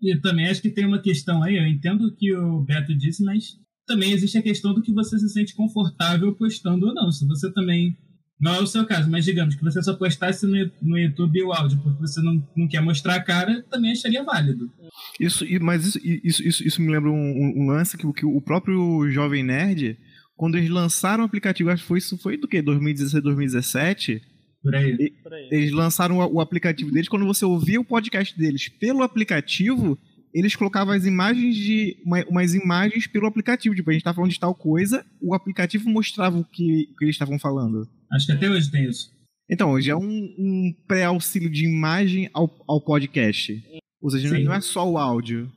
E 0.02 0.18
também 0.22 0.48
acho 0.48 0.62
que 0.62 0.70
tem 0.70 0.86
uma 0.86 1.02
questão 1.02 1.44
aí, 1.44 1.58
eu 1.58 1.68
entendo 1.68 2.08
o 2.08 2.16
que 2.16 2.34
o 2.34 2.62
Beto 2.62 2.98
disse, 2.98 3.22
mas 3.22 3.58
também 3.86 4.12
existe 4.12 4.38
a 4.38 4.42
questão 4.42 4.74
do 4.74 4.82
que 4.82 4.94
você 4.94 5.18
se 5.18 5.28
sente 5.30 5.56
confortável 5.56 6.34
postando 6.36 6.86
ou 6.88 6.94
não. 6.94 7.12
Se 7.12 7.26
você 7.28 7.52
também. 7.52 7.98
Não 8.40 8.56
é 8.56 8.62
o 8.62 8.68
seu 8.68 8.86
caso, 8.86 9.12
mas 9.12 9.26
digamos 9.26 9.56
que 9.56 9.64
você 9.64 9.82
só 9.84 9.94
postasse 9.96 10.46
no, 10.46 10.72
no 10.82 10.98
YouTube 10.98 11.44
o 11.44 11.52
áudio 11.52 11.78
porque 11.84 12.00
você 12.00 12.22
não, 12.22 12.42
não 12.56 12.68
quer 12.68 12.82
mostrar 12.82 13.16
a 13.16 13.22
cara, 13.22 13.64
também 13.70 13.92
acharia 13.92 14.24
válido. 14.24 14.72
Isso, 15.20 15.46
mas 15.62 15.86
isso, 15.86 16.00
isso, 16.04 16.48
isso, 16.48 16.68
isso 16.68 16.82
me 16.82 16.90
lembra 16.90 17.12
um, 17.12 17.54
um 17.58 17.68
lance 17.68 17.98
que, 17.98 18.14
que 18.14 18.26
o 18.26 18.40
próprio 18.40 19.10
Jovem 19.12 19.44
Nerd, 19.44 19.98
quando 20.38 20.58
eles 20.58 20.70
lançaram 20.70 21.24
o 21.24 21.26
aplicativo, 21.26 21.70
acho 21.70 21.82
que 21.82 21.88
foi 21.88 21.98
isso 21.98 22.18
foi 22.18 22.38
do 22.38 22.48
que? 22.48 22.62
2016, 22.62 23.22
2017? 23.22 24.22
Por 24.64 24.76
aí. 24.76 24.96
E, 24.98 25.12
Por 25.22 25.34
aí. 25.34 25.50
Eles 25.52 25.72
lançaram 25.72 26.20
o, 26.20 26.36
o 26.36 26.42
aplicativo 26.42 26.92
deles. 26.92 27.10
Quando 27.10 27.26
você 27.26 27.44
ouvia 27.44 27.80
o 27.80 27.86
podcast 27.86 28.38
deles 28.38 28.70
pelo 28.70 29.04
aplicativo, 29.04 29.98
eles 30.34 30.56
colocavam 30.56 30.94
as 30.94 31.06
imagens 31.06 31.56
de. 31.56 31.98
Uma, 32.06 32.24
umas 32.26 32.54
imagens 32.54 33.08
pelo 33.08 33.28
aplicativo. 33.28 33.76
Tipo, 33.76 33.90
a 33.90 33.94
gente 33.94 34.04
tá 34.04 34.14
falando 34.14 34.32
de 34.32 34.40
tal 34.40 34.56
coisa, 34.56 35.06
o 35.22 35.34
aplicativo 35.34 35.90
mostrava 35.90 36.38
o 36.38 36.46
que, 36.46 36.90
o 36.92 36.96
que 36.96 37.06
eles 37.06 37.16
estavam 37.16 37.40
falando. 37.40 37.88
Acho 38.12 38.26
que 38.28 38.32
até 38.32 38.50
hoje 38.50 38.72
tem 38.72 38.86
isso. 38.86 39.12
Então, 39.50 39.72
hoje 39.72 39.90
é 39.90 39.96
um, 39.96 40.36
um 40.38 40.74
pré-auxílio 40.88 41.50
de 41.50 41.66
imagem 41.66 42.30
ao, 42.34 42.50
ao 42.68 42.80
podcast. 42.80 43.54
Ou 44.02 44.10
seja, 44.10 44.30
Sim. 44.30 44.44
não 44.44 44.54
é 44.54 44.62
só 44.62 44.88
o 44.88 44.98
áudio. 44.98 45.52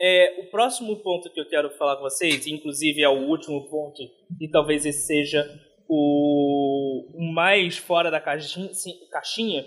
É, 0.00 0.42
o 0.42 0.50
próximo 0.50 0.96
ponto 1.02 1.32
que 1.32 1.40
eu 1.40 1.48
quero 1.48 1.70
falar 1.76 1.96
com 1.96 2.02
vocês, 2.02 2.46
inclusive 2.46 3.02
é 3.02 3.08
o 3.08 3.28
último 3.28 3.68
ponto, 3.68 4.00
e 4.40 4.48
talvez 4.48 4.84
esse 4.84 5.06
seja 5.06 5.44
o, 5.88 7.06
o 7.14 7.32
mais 7.32 7.78
fora 7.78 8.10
da 8.10 8.20
caixinha, 8.20 8.70
caixinha, 9.10 9.64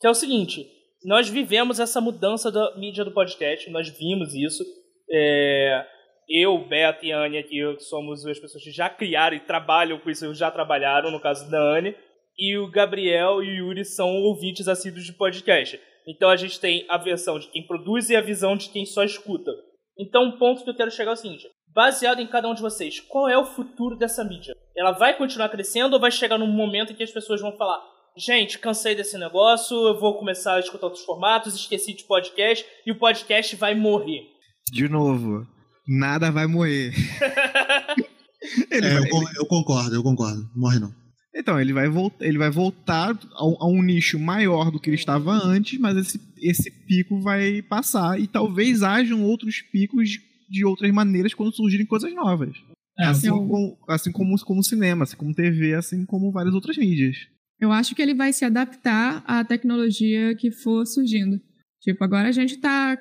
que 0.00 0.06
é 0.06 0.10
o 0.10 0.14
seguinte: 0.14 0.66
nós 1.04 1.28
vivemos 1.28 1.78
essa 1.78 2.00
mudança 2.00 2.50
da 2.50 2.76
mídia 2.76 3.04
do 3.04 3.12
podcast, 3.12 3.70
nós 3.70 3.88
vimos 3.88 4.34
isso. 4.34 4.64
É, 5.08 5.86
eu, 6.28 6.58
Beto 6.66 7.04
e 7.04 7.12
Anne 7.12 7.38
aqui 7.38 7.60
somos 7.80 8.24
as 8.26 8.38
pessoas 8.38 8.62
que 8.62 8.70
já 8.70 8.88
criaram 8.88 9.36
e 9.36 9.40
trabalham 9.40 9.98
com 9.98 10.10
isso, 10.10 10.34
já 10.34 10.50
trabalharam, 10.50 11.10
no 11.10 11.20
caso 11.20 11.50
da 11.50 11.58
Anne, 11.58 11.94
e 12.38 12.56
o 12.56 12.70
Gabriel 12.70 13.42
e 13.42 13.60
o 13.60 13.66
Yuri 13.66 13.84
são 13.84 14.08
ouvintes 14.08 14.68
assíduos 14.68 15.04
de 15.04 15.12
podcast. 15.12 15.78
Então 16.06 16.28
a 16.28 16.36
gente 16.36 16.58
tem 16.58 16.84
a 16.88 16.98
versão 16.98 17.38
de 17.38 17.48
quem 17.48 17.66
produz 17.66 18.10
e 18.10 18.16
a 18.16 18.20
visão 18.20 18.56
de 18.56 18.70
quem 18.70 18.84
só 18.84 19.04
escuta. 19.04 19.52
Então 19.98 20.28
o 20.28 20.38
ponto 20.38 20.64
que 20.64 20.70
eu 20.70 20.76
quero 20.76 20.90
chegar 20.90 21.10
é 21.10 21.14
o 21.14 21.16
seguinte: 21.16 21.48
baseado 21.74 22.20
em 22.20 22.26
cada 22.26 22.48
um 22.48 22.54
de 22.54 22.62
vocês, 22.62 23.00
qual 23.00 23.28
é 23.28 23.36
o 23.36 23.44
futuro 23.44 23.96
dessa 23.96 24.24
mídia? 24.24 24.56
Ela 24.76 24.92
vai 24.92 25.16
continuar 25.16 25.48
crescendo 25.48 25.94
ou 25.94 26.00
vai 26.00 26.10
chegar 26.10 26.38
num 26.38 26.46
momento 26.46 26.92
em 26.92 26.96
que 26.96 27.02
as 27.02 27.10
pessoas 27.10 27.40
vão 27.40 27.56
falar: 27.56 27.80
gente, 28.16 28.58
cansei 28.58 28.94
desse 28.94 29.18
negócio, 29.18 29.76
eu 29.76 29.98
vou 29.98 30.18
começar 30.18 30.54
a 30.54 30.60
escutar 30.60 30.86
outros 30.86 31.04
formatos, 31.04 31.54
esqueci 31.54 31.92
de 31.92 32.04
podcast 32.04 32.66
e 32.86 32.90
o 32.90 32.98
podcast 32.98 33.54
vai 33.56 33.74
morrer. 33.74 34.26
De 34.72 34.88
novo, 34.88 35.46
nada 35.86 36.30
vai 36.30 36.46
morrer. 36.46 36.92
é, 38.70 38.80
vai, 38.80 38.98
eu, 38.98 39.04
ele... 39.04 39.38
eu, 39.38 39.46
concordo, 39.46 39.94
eu 39.94 40.02
concordo. 40.02 40.50
Morre 40.54 40.78
não. 40.78 40.92
Então, 41.34 41.58
ele 41.58 41.72
vai, 41.72 41.88
voltar, 41.88 42.26
ele 42.26 42.36
vai 42.36 42.50
voltar 42.50 43.10
a, 43.10 43.42
a, 43.42 43.66
um 43.66 43.82
nicho 43.82 44.18
maior 44.18 44.70
do 44.70 44.78
que 44.78 44.90
ele 44.90 44.96
estava 44.96 45.32
antes, 45.32 45.78
mas 45.80 45.96
esse, 45.96 46.20
esse 46.38 46.70
pico 46.70 47.20
vai 47.20 47.62
passar 47.62 48.20
e 48.20 48.26
talvez 48.26 48.82
hajam 48.82 49.24
outros 49.24 49.62
picos 49.62 50.10
de, 50.10 50.20
de 50.50 50.64
outras 50.64 50.92
maneiras 50.92 51.32
quando 51.32 51.54
surgirem 51.54 51.86
coisas 51.86 52.14
novas. 52.14 52.54
É, 52.98 53.06
assim, 53.06 53.28
eu... 53.28 53.36
como, 53.36 53.78
assim 53.88 54.12
como, 54.12 54.38
como 54.44 54.62
cinema, 54.62 55.04
assim 55.04 55.16
como 55.16 55.34
TV, 55.34 55.74
assim 55.74 56.04
como 56.04 56.30
várias 56.30 56.54
outras 56.54 56.76
mídias. 56.76 57.16
Eu 57.58 57.72
acho 57.72 57.94
que 57.94 58.02
ele 58.02 58.14
vai 58.14 58.32
se 58.32 58.44
adaptar 58.44 59.24
à 59.26 59.42
tecnologia 59.42 60.34
que 60.34 60.50
for 60.50 60.84
surgindo. 60.84 61.40
Tipo, 61.80 62.04
agora 62.04 62.28
a 62.28 62.32
gente 62.32 62.56
está 62.56 62.98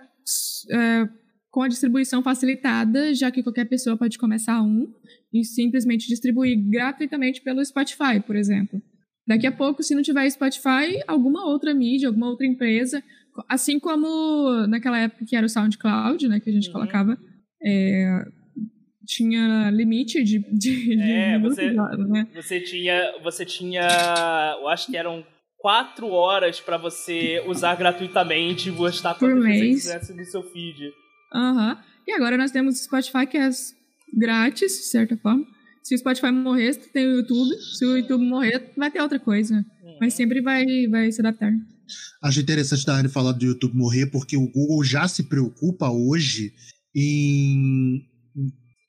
é, 0.71 1.09
com 1.51 1.61
a 1.61 1.67
distribuição 1.67 2.23
facilitada, 2.23 3.13
já 3.13 3.29
que 3.29 3.43
qualquer 3.43 3.65
pessoa 3.65 3.97
pode 3.97 4.17
começar 4.17 4.61
um 4.63 4.87
e 5.33 5.43
simplesmente 5.43 6.07
distribuir 6.07 6.57
gratuitamente 6.69 7.41
pelo 7.41 7.63
Spotify, 7.63 8.21
por 8.25 8.37
exemplo. 8.37 8.81
Daqui 9.27 9.45
a 9.45 9.51
pouco, 9.51 9.83
se 9.83 9.93
não 9.93 10.01
tiver 10.01 10.29
Spotify, 10.29 11.01
alguma 11.05 11.45
outra 11.45 11.73
mídia, 11.73 12.07
alguma 12.07 12.29
outra 12.29 12.47
empresa, 12.47 13.03
assim 13.47 13.79
como 13.79 14.65
naquela 14.67 14.97
época 14.97 15.25
que 15.25 15.35
era 15.35 15.45
o 15.45 15.49
SoundCloud, 15.49 16.27
né, 16.27 16.39
que 16.39 16.49
a 16.49 16.53
gente 16.53 16.67
uhum. 16.67 16.73
colocava, 16.73 17.17
é, 17.63 18.25
tinha 19.05 19.69
limite 19.71 20.23
de, 20.23 20.39
de, 20.39 21.01
é, 21.01 21.37
de 21.37 21.43
você, 21.43 21.71
né? 21.71 22.27
você 22.33 22.61
tinha 22.61 23.13
você 23.21 23.45
tinha 23.45 24.57
eu 24.59 24.67
acho 24.69 24.87
que 24.87 24.95
eram 24.95 25.25
quatro 25.57 26.07
horas 26.07 26.61
para 26.61 26.77
você 26.77 27.43
usar 27.45 27.75
gratuitamente 27.75 28.69
e 28.69 28.71
gostar 28.71 29.15
quando 29.15 29.41
você 29.41 29.59
quisesse 29.59 30.13
no 30.13 30.23
seu 30.23 30.43
feed 30.43 30.91
Aham. 31.33 31.71
Uhum. 31.71 31.77
E 32.07 32.11
agora 32.13 32.37
nós 32.37 32.51
temos 32.51 32.79
o 32.79 32.83
Spotify 32.83 33.25
que 33.25 33.37
é 33.37 33.49
grátis 34.13 34.71
de 34.73 34.85
certa 34.85 35.15
forma 35.17 35.45
se 35.83 35.95
o 35.95 35.97
Spotify 35.97 36.31
morrer 36.31 36.75
tem 36.91 37.07
o 37.07 37.17
YouTube 37.17 37.55
se 37.57 37.85
o 37.85 37.97
YouTube 37.97 38.25
morrer 38.25 38.71
vai 38.75 38.91
ter 38.91 39.01
outra 39.01 39.19
coisa 39.19 39.55
uhum. 39.55 39.97
mas 40.01 40.13
sempre 40.13 40.41
vai 40.41 40.65
vai 40.89 41.09
se 41.11 41.21
adaptar 41.21 41.53
Acho 42.21 42.39
interessante 42.39 42.85
da 42.85 42.95
Anne 42.95 43.09
falar 43.09 43.31
do 43.31 43.45
YouTube 43.45 43.75
morrer, 43.75 44.07
porque 44.07 44.37
o 44.37 44.47
Google 44.47 44.83
já 44.83 45.07
se 45.07 45.23
preocupa 45.23 45.89
hoje 45.89 46.53
em 46.95 48.01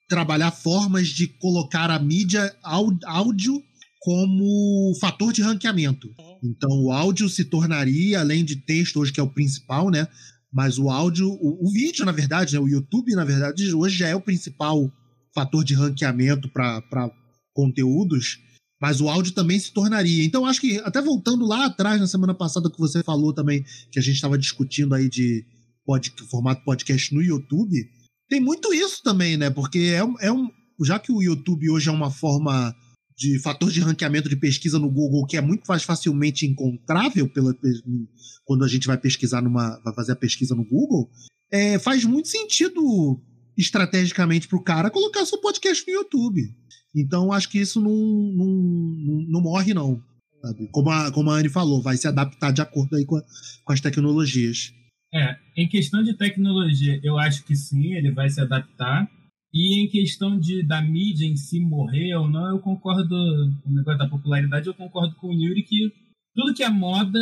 trabalhar 0.07 0.51
formas 0.51 1.07
de 1.07 1.27
colocar 1.27 1.89
a 1.89 1.99
mídia 1.99 2.55
áudio 2.63 3.61
como 3.99 4.93
fator 4.99 5.31
de 5.31 5.41
ranqueamento. 5.41 6.09
Então, 6.43 6.69
o 6.83 6.91
áudio 6.91 7.29
se 7.29 7.45
tornaria, 7.45 8.19
além 8.19 8.43
de 8.43 8.57
texto, 8.57 8.99
hoje 8.99 9.13
que 9.13 9.19
é 9.19 9.23
o 9.23 9.29
principal, 9.29 9.89
né? 9.89 10.07
Mas 10.53 10.77
o 10.77 10.89
áudio, 10.89 11.27
o, 11.27 11.67
o 11.67 11.71
vídeo, 11.71 12.05
na 12.05 12.11
verdade, 12.11 12.53
né? 12.53 12.59
o 12.59 12.67
YouTube, 12.67 13.15
na 13.15 13.25
verdade, 13.25 13.73
hoje 13.73 13.97
já 13.97 14.07
é 14.07 14.15
o 14.15 14.21
principal 14.21 14.91
fator 15.33 15.63
de 15.63 15.73
ranqueamento 15.73 16.47
para 16.47 17.11
conteúdos, 17.53 18.39
mas 18.79 19.01
o 19.01 19.09
áudio 19.09 19.33
também 19.33 19.59
se 19.59 19.73
tornaria. 19.73 20.23
Então, 20.23 20.45
acho 20.45 20.61
que, 20.61 20.77
até 20.79 21.01
voltando 21.01 21.45
lá 21.45 21.65
atrás, 21.65 21.99
na 21.99 22.05
semana 22.05 22.35
passada, 22.35 22.69
que 22.69 22.77
você 22.77 23.01
falou 23.01 23.33
também, 23.33 23.63
que 23.91 23.97
a 23.97 24.01
gente 24.01 24.15
estava 24.15 24.37
discutindo 24.37 24.93
aí 24.93 25.09
de 25.09 25.43
pod, 25.85 26.13
formato 26.29 26.63
podcast 26.63 27.13
no 27.15 27.21
YouTube, 27.21 27.89
tem 28.29 28.39
muito 28.39 28.73
isso 28.73 29.01
também, 29.03 29.37
né? 29.37 29.49
Porque 29.49 29.79
é, 29.79 30.27
é 30.27 30.31
um. 30.31 30.49
Já 30.83 30.99
que 30.99 31.11
o 31.11 31.21
YouTube 31.21 31.69
hoje 31.69 31.89
é 31.89 31.91
uma 31.91 32.11
forma 32.11 32.75
de 33.17 33.39
fator 33.39 33.71
de 33.71 33.79
ranqueamento 33.79 34.29
de 34.29 34.35
pesquisa 34.35 34.79
no 34.79 34.89
Google 34.89 35.25
que 35.25 35.37
é 35.37 35.41
muito 35.41 35.63
mais 35.67 35.83
facilmente 35.83 36.45
encontrável 36.45 37.29
pela, 37.29 37.55
quando 38.45 38.63
a 38.63 38.67
gente 38.67 38.87
vai 38.87 38.97
pesquisar 38.97 39.41
numa. 39.41 39.79
vai 39.83 39.93
fazer 39.93 40.13
a 40.13 40.17
pesquisa 40.17 40.55
no 40.55 40.65
Google, 40.65 41.09
é, 41.51 41.77
faz 41.79 42.03
muito 42.03 42.27
sentido 42.27 43.21
estrategicamente 43.57 44.47
para 44.47 44.57
o 44.57 44.63
cara 44.63 44.89
colocar 44.89 45.25
seu 45.25 45.39
podcast 45.39 45.85
no 45.87 45.93
YouTube. 45.93 46.41
Então 46.95 47.31
acho 47.31 47.49
que 47.49 47.59
isso 47.59 47.81
não, 47.81 47.91
não, 47.91 49.25
não, 49.29 49.41
morre, 49.41 49.73
não. 49.73 50.01
Sabe? 50.41 50.67
Como, 50.71 50.89
a, 50.89 51.11
como 51.11 51.29
a 51.31 51.35
Anne 51.35 51.49
falou, 51.49 51.81
vai 51.81 51.97
se 51.97 52.07
adaptar 52.07 52.51
de 52.51 52.61
acordo 52.61 52.95
aí 52.95 53.05
com, 53.05 53.17
a, 53.17 53.23
com 53.63 53.73
as 53.73 53.81
tecnologias. 53.81 54.73
É, 55.13 55.35
em 55.55 55.67
questão 55.67 56.03
de 56.03 56.17
tecnologia, 56.17 56.99
eu 57.03 57.17
acho 57.17 57.43
que 57.45 57.55
sim, 57.55 57.93
ele 57.93 58.11
vai 58.11 58.29
se 58.29 58.41
adaptar. 58.41 59.07
E 59.53 59.83
em 59.83 59.87
questão 59.87 60.39
de 60.39 60.63
da 60.63 60.81
mídia 60.81 61.25
em 61.25 61.35
si 61.35 61.59
morrer 61.59 62.15
ou 62.15 62.27
não, 62.27 62.49
eu 62.49 62.59
concordo, 62.59 63.15
o 63.65 63.71
negócio 63.71 63.99
da 63.99 64.09
popularidade, 64.09 64.67
eu 64.67 64.73
concordo 64.73 65.15
com 65.15 65.27
o 65.27 65.33
Yuri 65.33 65.61
que 65.63 65.91
tudo 66.33 66.55
que 66.55 66.63
é 66.63 66.69
moda 66.69 67.19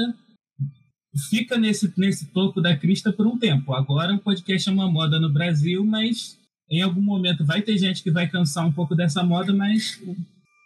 fica 1.30 1.58
nesse, 1.58 1.92
nesse 1.98 2.28
topo 2.28 2.62
da 2.62 2.76
crista 2.78 3.12
por 3.12 3.28
um 3.28 3.38
tempo. 3.38 3.74
Agora 3.74 4.16
o 4.16 4.20
podcast 4.20 4.70
é 4.70 4.72
uma 4.72 4.90
moda 4.90 5.20
no 5.20 5.32
Brasil, 5.32 5.84
mas 5.84 6.38
em 6.70 6.82
algum 6.82 7.02
momento 7.02 7.46
vai 7.46 7.62
ter 7.62 7.78
gente 7.78 8.02
que 8.02 8.12
vai 8.12 8.30
cansar 8.30 8.66
um 8.66 8.72
pouco 8.72 8.96
dessa 8.96 9.22
moda, 9.22 9.54
mas 9.54 10.00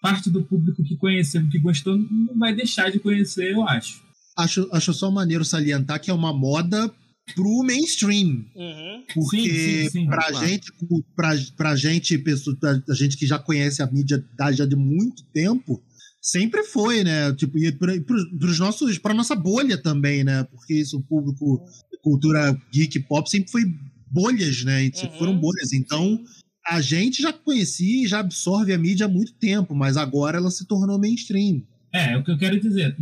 parte 0.03 0.29
do 0.29 0.43
público 0.43 0.83
que 0.83 0.95
conheceu, 0.95 1.49
que 1.49 1.57
gostou, 1.57 1.97
não 1.97 2.37
vai 2.37 2.53
deixar 2.53 2.91
de 2.91 2.99
conhecer, 2.99 3.53
eu 3.53 3.67
acho. 3.67 4.03
Acho, 4.37 4.69
acho 4.71 4.93
só 4.93 5.09
maneiro 5.09 5.43
salientar 5.43 5.99
que 5.99 6.11
é 6.11 6.13
uma 6.13 6.31
moda 6.31 6.93
pro 7.33 7.63
mainstream. 7.63 8.45
Uhum. 8.55 9.03
Porque 9.13 9.37
sim, 9.37 9.83
sim, 9.83 9.89
sim, 9.89 10.05
pra, 10.07 10.27
claro. 10.29 10.47
gente, 10.47 10.71
pra, 11.15 11.35
pra 11.57 11.75
gente, 11.75 12.17
pessoa, 12.19 12.55
pra, 12.59 12.81
a 12.89 12.93
gente 12.93 13.17
que 13.17 13.25
já 13.25 13.39
conhece 13.39 13.81
a 13.81 13.87
mídia 13.87 14.23
já 14.53 14.65
de 14.65 14.75
muito 14.75 15.23
tempo, 15.33 15.81
sempre 16.21 16.63
foi, 16.63 17.03
né? 17.03 17.33
Tipo, 17.33 17.57
e 17.57 17.71
para 17.71 17.93
os 18.49 18.59
nossos, 18.59 18.97
para 18.97 19.13
nossa 19.13 19.35
bolha 19.35 19.77
também, 19.77 20.23
né? 20.23 20.43
Porque 20.43 20.73
isso, 20.73 20.97
o 20.97 21.03
público, 21.03 21.63
cultura 22.01 22.55
geek 22.71 22.99
pop 23.01 23.29
sempre 23.29 23.51
foi 23.51 23.63
bolhas, 24.11 24.63
né? 24.63 24.83
Uhum. 24.83 25.11
Foram 25.17 25.37
bolhas. 25.37 25.73
Então, 25.73 26.23
a 26.67 26.81
gente 26.81 27.21
já 27.21 27.33
conhecia 27.33 28.03
e 28.03 28.07
já 28.07 28.19
absorve 28.19 28.73
a 28.73 28.77
mídia 28.77 29.05
há 29.05 29.09
muito 29.09 29.33
tempo, 29.33 29.75
mas 29.75 29.97
agora 29.97 30.37
ela 30.37 30.51
se 30.51 30.67
tornou 30.67 30.99
mainstream. 30.99 31.63
É, 31.93 32.13
é 32.13 32.17
o 32.17 32.23
que 32.23 32.31
eu 32.31 32.37
quero 32.37 32.59
dizer. 32.59 32.95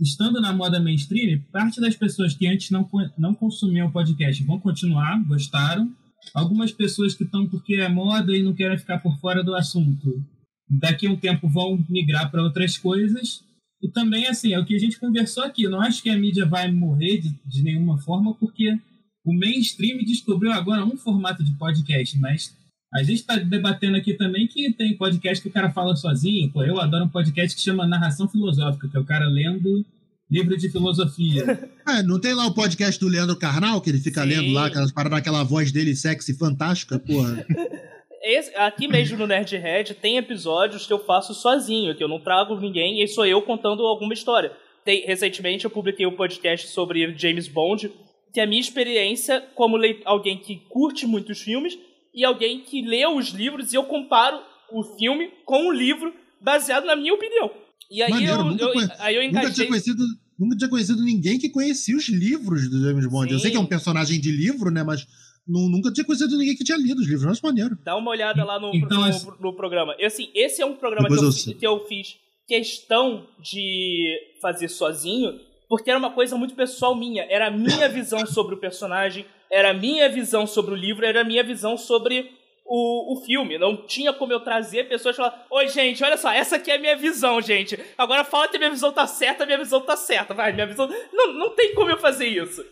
Estando 0.00 0.40
na 0.40 0.52
moda 0.52 0.80
mainstream, 0.80 1.40
parte 1.52 1.80
das 1.80 1.94
pessoas 1.94 2.34
que 2.34 2.46
antes 2.46 2.70
não, 2.70 2.88
não 3.16 3.34
consumiam 3.34 3.90
podcast 3.90 4.42
vão 4.42 4.58
continuar, 4.58 5.22
gostaram. 5.24 5.90
Algumas 6.34 6.72
pessoas 6.72 7.14
que 7.14 7.24
estão 7.24 7.46
porque 7.46 7.74
é 7.76 7.88
moda 7.88 8.36
e 8.36 8.42
não 8.42 8.54
querem 8.54 8.78
ficar 8.78 8.98
por 8.98 9.16
fora 9.18 9.44
do 9.44 9.54
assunto 9.54 10.24
daqui 10.68 11.06
a 11.06 11.10
um 11.10 11.16
tempo 11.16 11.48
vão 11.48 11.84
migrar 11.88 12.30
para 12.30 12.42
outras 12.42 12.76
coisas. 12.76 13.42
E 13.82 13.88
também, 13.88 14.26
assim, 14.26 14.52
é 14.52 14.58
o 14.58 14.64
que 14.64 14.74
a 14.74 14.78
gente 14.78 14.98
conversou 14.98 15.44
aqui. 15.44 15.68
Não 15.68 15.80
acho 15.80 16.02
que 16.02 16.10
a 16.10 16.16
mídia 16.16 16.46
vai 16.46 16.70
morrer 16.72 17.18
de, 17.18 17.38
de 17.46 17.62
nenhuma 17.62 17.98
forma, 17.98 18.34
porque 18.34 18.78
o 19.24 19.32
mainstream 19.32 19.98
descobriu 19.98 20.52
agora 20.52 20.84
um 20.84 20.96
formato 20.96 21.44
de 21.44 21.52
podcast, 21.52 22.18
mas 22.18 22.56
a 22.94 23.02
gente 23.02 23.20
está 23.20 23.36
debatendo 23.36 23.96
aqui 23.96 24.14
também 24.14 24.46
que 24.46 24.72
tem 24.72 24.96
podcast 24.96 25.42
que 25.42 25.48
o 25.48 25.52
cara 25.52 25.70
fala 25.72 25.96
sozinho. 25.96 26.48
Pô, 26.52 26.62
eu 26.62 26.80
adoro 26.80 27.04
um 27.04 27.08
podcast 27.08 27.56
que 27.56 27.60
chama 27.60 27.86
Narração 27.88 28.28
Filosófica, 28.28 28.88
que 28.88 28.96
é 28.96 29.00
o 29.00 29.04
cara 29.04 29.26
lendo 29.26 29.84
livro 30.30 30.56
de 30.56 30.70
filosofia. 30.70 31.68
É, 31.86 32.02
não 32.02 32.18
tem 32.18 32.32
lá 32.32 32.46
o 32.46 32.54
podcast 32.54 32.98
do 32.98 33.06
Leandro 33.06 33.36
Carnal, 33.36 33.78
que 33.78 33.90
ele 33.90 33.98
fica 33.98 34.22
Sim. 34.22 34.28
lendo 34.28 34.52
lá, 34.54 34.68
aquelas 34.68 34.90
paradas, 34.90 35.18
aquela 35.18 35.44
voz 35.44 35.70
dele 35.70 35.94
sexy, 35.94 36.32
fantástica, 36.32 36.98
porra. 36.98 37.44
Esse, 38.24 38.56
aqui 38.56 38.88
mesmo 38.88 39.18
no 39.18 39.26
Nerdhead 39.26 39.92
tem 39.96 40.16
episódios 40.16 40.86
que 40.86 40.92
eu 40.94 40.98
faço 40.98 41.34
sozinho, 41.34 41.94
que 41.94 42.02
eu 42.02 42.08
não 42.08 42.18
trago 42.18 42.58
ninguém 42.58 43.02
e 43.02 43.06
sou 43.06 43.26
eu 43.26 43.42
contando 43.42 43.82
alguma 43.82 44.14
história. 44.14 44.50
Tem, 44.82 45.04
recentemente 45.04 45.66
eu 45.66 45.70
publiquei 45.70 46.06
um 46.06 46.16
podcast 46.16 46.68
sobre 46.68 47.14
James 47.18 47.48
Bond, 47.48 47.92
que 48.32 48.40
é 48.40 48.44
a 48.44 48.46
minha 48.46 48.62
experiência 48.62 49.42
como 49.54 49.76
alguém 50.06 50.38
que 50.38 50.56
curte 50.70 51.06
muitos 51.06 51.42
filmes 51.42 51.76
e 52.14 52.24
alguém 52.24 52.60
que 52.60 52.82
lê 52.82 53.06
os 53.06 53.28
livros 53.28 53.72
e 53.72 53.76
eu 53.76 53.84
comparo 53.84 54.40
o 54.70 54.82
filme 54.96 55.30
com 55.44 55.68
o 55.68 55.72
livro 55.72 56.14
baseado 56.40 56.84
na 56.84 56.96
minha 56.96 57.14
opinião. 57.14 57.50
E 57.90 58.02
aí 58.02 58.10
Maneiro, 58.10 58.38
eu, 58.38 58.44
nunca, 58.44 58.64
eu, 58.64 58.72
aí 58.98 59.14
eu 59.16 59.22
encaixei... 59.22 59.42
nunca 59.42 59.54
tinha 59.54 59.68
conhecido 59.68 60.04
nunca 60.38 60.56
tinha 60.56 60.70
conhecido 60.70 61.02
ninguém 61.02 61.38
que 61.38 61.48
conhecia 61.48 61.96
os 61.96 62.08
livros 62.08 62.68
do 62.68 62.82
James 62.82 63.06
Bond. 63.06 63.28
Sim. 63.28 63.34
Eu 63.34 63.38
sei 63.40 63.50
que 63.50 63.56
é 63.56 63.60
um 63.60 63.66
personagem 63.66 64.20
de 64.20 64.30
livro, 64.30 64.70
né, 64.70 64.82
mas 64.82 65.06
nunca 65.46 65.92
tinha 65.92 66.04
conhecido 66.04 66.36
ninguém 66.36 66.56
que 66.56 66.64
tinha 66.64 66.78
lido 66.78 67.00
os 67.00 67.06
livros, 67.06 67.24
mas 67.24 67.40
maneiro. 67.40 67.78
Dá 67.84 67.96
uma 67.96 68.10
olhada 68.10 68.44
lá 68.44 68.58
no, 68.58 68.74
então, 68.74 69.00
no, 69.00 69.08
no, 69.08 69.36
no 69.40 69.56
programa. 69.56 69.94
E, 69.98 70.04
assim, 70.04 70.30
esse 70.34 70.62
é 70.62 70.66
um 70.66 70.74
programa 70.74 71.08
que 71.08 71.14
eu, 71.14 71.56
que 71.56 71.66
eu, 71.66 71.86
fiz 71.86 72.16
questão 72.46 73.26
de 73.40 74.18
fazer 74.40 74.68
sozinho, 74.68 75.38
porque 75.68 75.90
era 75.90 75.98
uma 75.98 76.12
coisa 76.12 76.36
muito 76.36 76.54
pessoal 76.54 76.94
minha. 76.94 77.24
Era 77.28 77.48
a 77.48 77.50
minha 77.50 77.88
visão 77.90 78.26
sobre 78.26 78.54
o 78.54 78.58
personagem, 78.58 79.24
era 79.54 79.70
a 79.70 79.74
minha 79.74 80.08
visão 80.08 80.46
sobre 80.46 80.74
o 80.74 80.76
livro, 80.76 81.06
era 81.06 81.20
a 81.20 81.24
minha 81.24 81.44
visão 81.44 81.78
sobre 81.78 82.32
o, 82.66 83.14
o 83.14 83.24
filme. 83.24 83.56
Não 83.56 83.86
tinha 83.86 84.12
como 84.12 84.32
eu 84.32 84.40
trazer 84.40 84.88
pessoas 84.88 85.14
e 85.14 85.18
falar: 85.18 85.46
Oi, 85.48 85.68
gente, 85.68 86.02
olha 86.02 86.16
só, 86.16 86.32
essa 86.32 86.56
aqui 86.56 86.72
é 86.72 86.74
a 86.74 86.80
minha 86.80 86.96
visão, 86.96 87.40
gente. 87.40 87.78
Agora 87.96 88.24
fala 88.24 88.48
que 88.48 88.58
minha 88.58 88.70
visão 88.70 88.92
tá 88.92 89.06
certa, 89.06 89.46
minha 89.46 89.58
visão 89.58 89.80
tá 89.80 89.96
certa. 89.96 90.34
Vai, 90.34 90.52
minha 90.52 90.66
visão. 90.66 90.90
Não, 91.12 91.32
não 91.32 91.54
tem 91.54 91.72
como 91.74 91.90
eu 91.90 91.98
fazer 91.98 92.26
isso. 92.26 92.64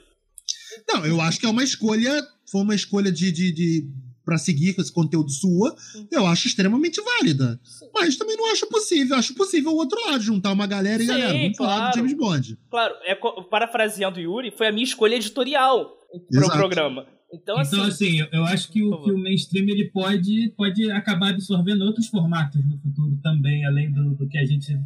Não, 0.88 1.06
eu 1.06 1.20
acho 1.20 1.38
que 1.38 1.46
é 1.46 1.48
uma 1.48 1.62
escolha 1.62 2.20
foi 2.52 2.60
uma 2.60 2.74
escolha 2.74 3.10
de, 3.10 3.32
de, 3.32 3.50
de 3.50 3.88
para 4.24 4.38
seguir 4.38 4.74
com 4.74 4.80
esse 4.80 4.92
conteúdo 4.92 5.30
sua, 5.30 5.74
eu 6.10 6.26
acho 6.26 6.46
extremamente 6.46 7.00
válida. 7.00 7.58
Sim. 7.62 7.86
Mas 7.94 8.16
também 8.16 8.36
não 8.36 8.50
acho 8.52 8.66
possível. 8.66 9.16
Acho 9.16 9.34
possível 9.34 9.72
o 9.72 9.76
outro 9.76 9.98
lado, 10.06 10.22
juntar 10.22 10.52
uma 10.52 10.66
galera 10.66 11.02
e 11.02 11.06
Sim, 11.06 11.12
galera, 11.12 11.32
vamos 11.32 11.56
claro. 11.56 11.72
falar 11.72 11.90
do 11.90 11.96
James 11.96 12.14
Bond. 12.14 12.58
Claro, 12.70 12.94
é, 13.04 13.14
parafraseando 13.50 14.20
Yuri, 14.20 14.50
foi 14.50 14.68
a 14.68 14.72
minha 14.72 14.84
escolha 14.84 15.16
editorial 15.16 15.96
para 16.30 16.46
o 16.46 16.50
programa. 16.50 17.06
Então, 17.32 17.60
então 17.62 17.82
assim, 17.84 18.20
assim, 18.20 18.28
eu 18.30 18.44
acho 18.44 18.70
que 18.70 18.82
o, 18.82 19.02
que 19.02 19.10
o 19.10 19.16
mainstream 19.16 19.66
ele 19.68 19.90
pode, 19.90 20.52
pode 20.54 20.90
acabar 20.90 21.30
absorvendo 21.30 21.82
outros 21.82 22.08
formatos 22.08 22.62
no 22.62 22.78
futuro 22.78 23.18
também, 23.22 23.64
além 23.64 23.90
do, 23.90 24.14
do 24.14 24.28
que 24.28 24.36
a 24.36 24.44
gente 24.44 24.78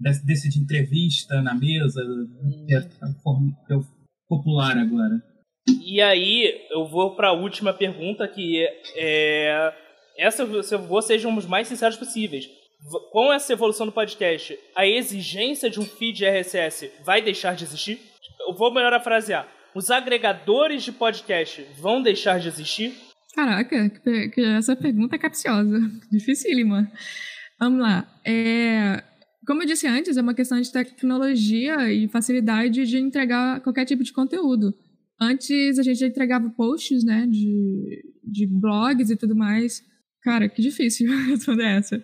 desse, 0.00 0.24
desse 0.24 0.48
de 0.48 0.58
entrevista 0.58 1.42
na 1.42 1.54
mesa, 1.54 2.02
hum. 2.02 2.64
que 2.66 2.74
é, 2.74 2.78
é 2.78 3.80
popular 4.26 4.78
agora. 4.78 5.22
E 5.68 6.00
aí, 6.00 6.66
eu 6.70 6.86
vou 6.86 7.14
para 7.16 7.28
a 7.28 7.32
última 7.32 7.72
pergunta, 7.72 8.26
que 8.28 8.66
é. 8.96 9.74
Essa 10.18 10.42
eu 10.42 10.78
vou 10.86 11.00
sejam 11.00 11.36
os 11.36 11.46
mais 11.46 11.68
sinceros 11.68 11.96
possíveis. 11.96 12.48
Com 13.12 13.32
essa 13.32 13.52
evolução 13.52 13.86
do 13.86 13.92
podcast, 13.92 14.58
a 14.74 14.86
exigência 14.86 15.68
de 15.68 15.80
um 15.80 15.84
feed 15.84 16.24
RSS 16.24 16.90
vai 17.04 17.20
deixar 17.20 17.54
de 17.54 17.64
existir? 17.64 18.00
Eu 18.48 18.54
vou 18.54 18.72
melhor 18.72 18.92
a 18.92 19.00
frasear. 19.00 19.46
Os 19.74 19.90
agregadores 19.90 20.82
de 20.82 20.92
podcast 20.92 21.64
vão 21.78 22.02
deixar 22.02 22.40
de 22.40 22.48
existir? 22.48 22.94
Caraca, 23.34 23.90
que 23.90 24.40
essa 24.44 24.74
pergunta 24.74 25.16
é 25.16 25.18
capciosa. 25.18 25.78
Dificílima. 26.10 26.90
Vamos 27.58 27.80
lá. 27.80 28.06
É, 28.24 29.02
como 29.46 29.62
eu 29.62 29.66
disse 29.66 29.86
antes, 29.86 30.16
é 30.16 30.22
uma 30.22 30.34
questão 30.34 30.60
de 30.60 30.72
tecnologia 30.72 31.92
e 31.92 32.08
facilidade 32.08 32.86
de 32.86 32.98
entregar 32.98 33.60
qualquer 33.60 33.84
tipo 33.84 34.02
de 34.02 34.12
conteúdo. 34.12 34.74
Antes 35.20 35.78
a 35.78 35.82
gente 35.82 36.02
entregava 36.02 36.48
posts, 36.48 37.04
né, 37.04 37.26
de, 37.26 38.02
de 38.24 38.46
blogs 38.46 39.10
e 39.10 39.16
tudo 39.16 39.36
mais. 39.36 39.84
Cara, 40.22 40.48
que 40.48 40.62
difícil 40.62 41.08
responder 41.28 41.64
essa. 41.64 42.02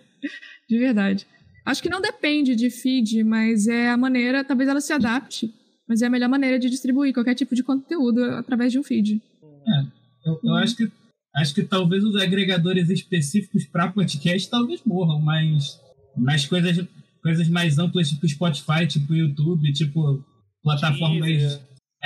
De 0.69 0.77
verdade. 0.77 1.25
Acho 1.65 1.81
que 1.81 1.89
não 1.89 1.99
depende 1.99 2.55
de 2.55 2.69
feed, 2.69 3.23
mas 3.23 3.67
é 3.67 3.89
a 3.89 3.97
maneira, 3.97 4.43
talvez 4.43 4.69
ela 4.69 4.79
se 4.79 4.93
adapte, 4.93 5.53
mas 5.87 6.01
é 6.01 6.05
a 6.05 6.09
melhor 6.09 6.29
maneira 6.29 6.59
de 6.59 6.69
distribuir 6.69 7.13
qualquer 7.13 7.35
tipo 7.35 7.55
de 7.55 7.63
conteúdo 7.63 8.23
através 8.23 8.71
de 8.71 8.79
um 8.79 8.83
feed. 8.83 9.21
É, 9.67 9.85
eu, 10.29 10.39
eu 10.43 10.55
acho 10.55 10.75
que 10.75 10.89
acho 11.35 11.53
que 11.53 11.63
talvez 11.63 12.03
os 12.03 12.15
agregadores 12.15 12.89
específicos 12.89 13.65
para 13.65 13.91
podcast 13.91 14.49
talvez 14.49 14.81
morram, 14.85 15.19
mas, 15.19 15.79
mas 16.15 16.45
coisas, 16.45 16.87
coisas 17.21 17.49
mais 17.49 17.77
amplas, 17.77 18.09
tipo 18.09 18.27
Spotify, 18.27 18.87
tipo 18.87 19.13
YouTube, 19.13 19.71
tipo 19.73 20.23
plataformas 20.63 21.59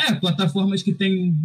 é, 0.07 0.15
plataformas 0.15 0.83
que 0.83 0.93
têm 0.93 1.35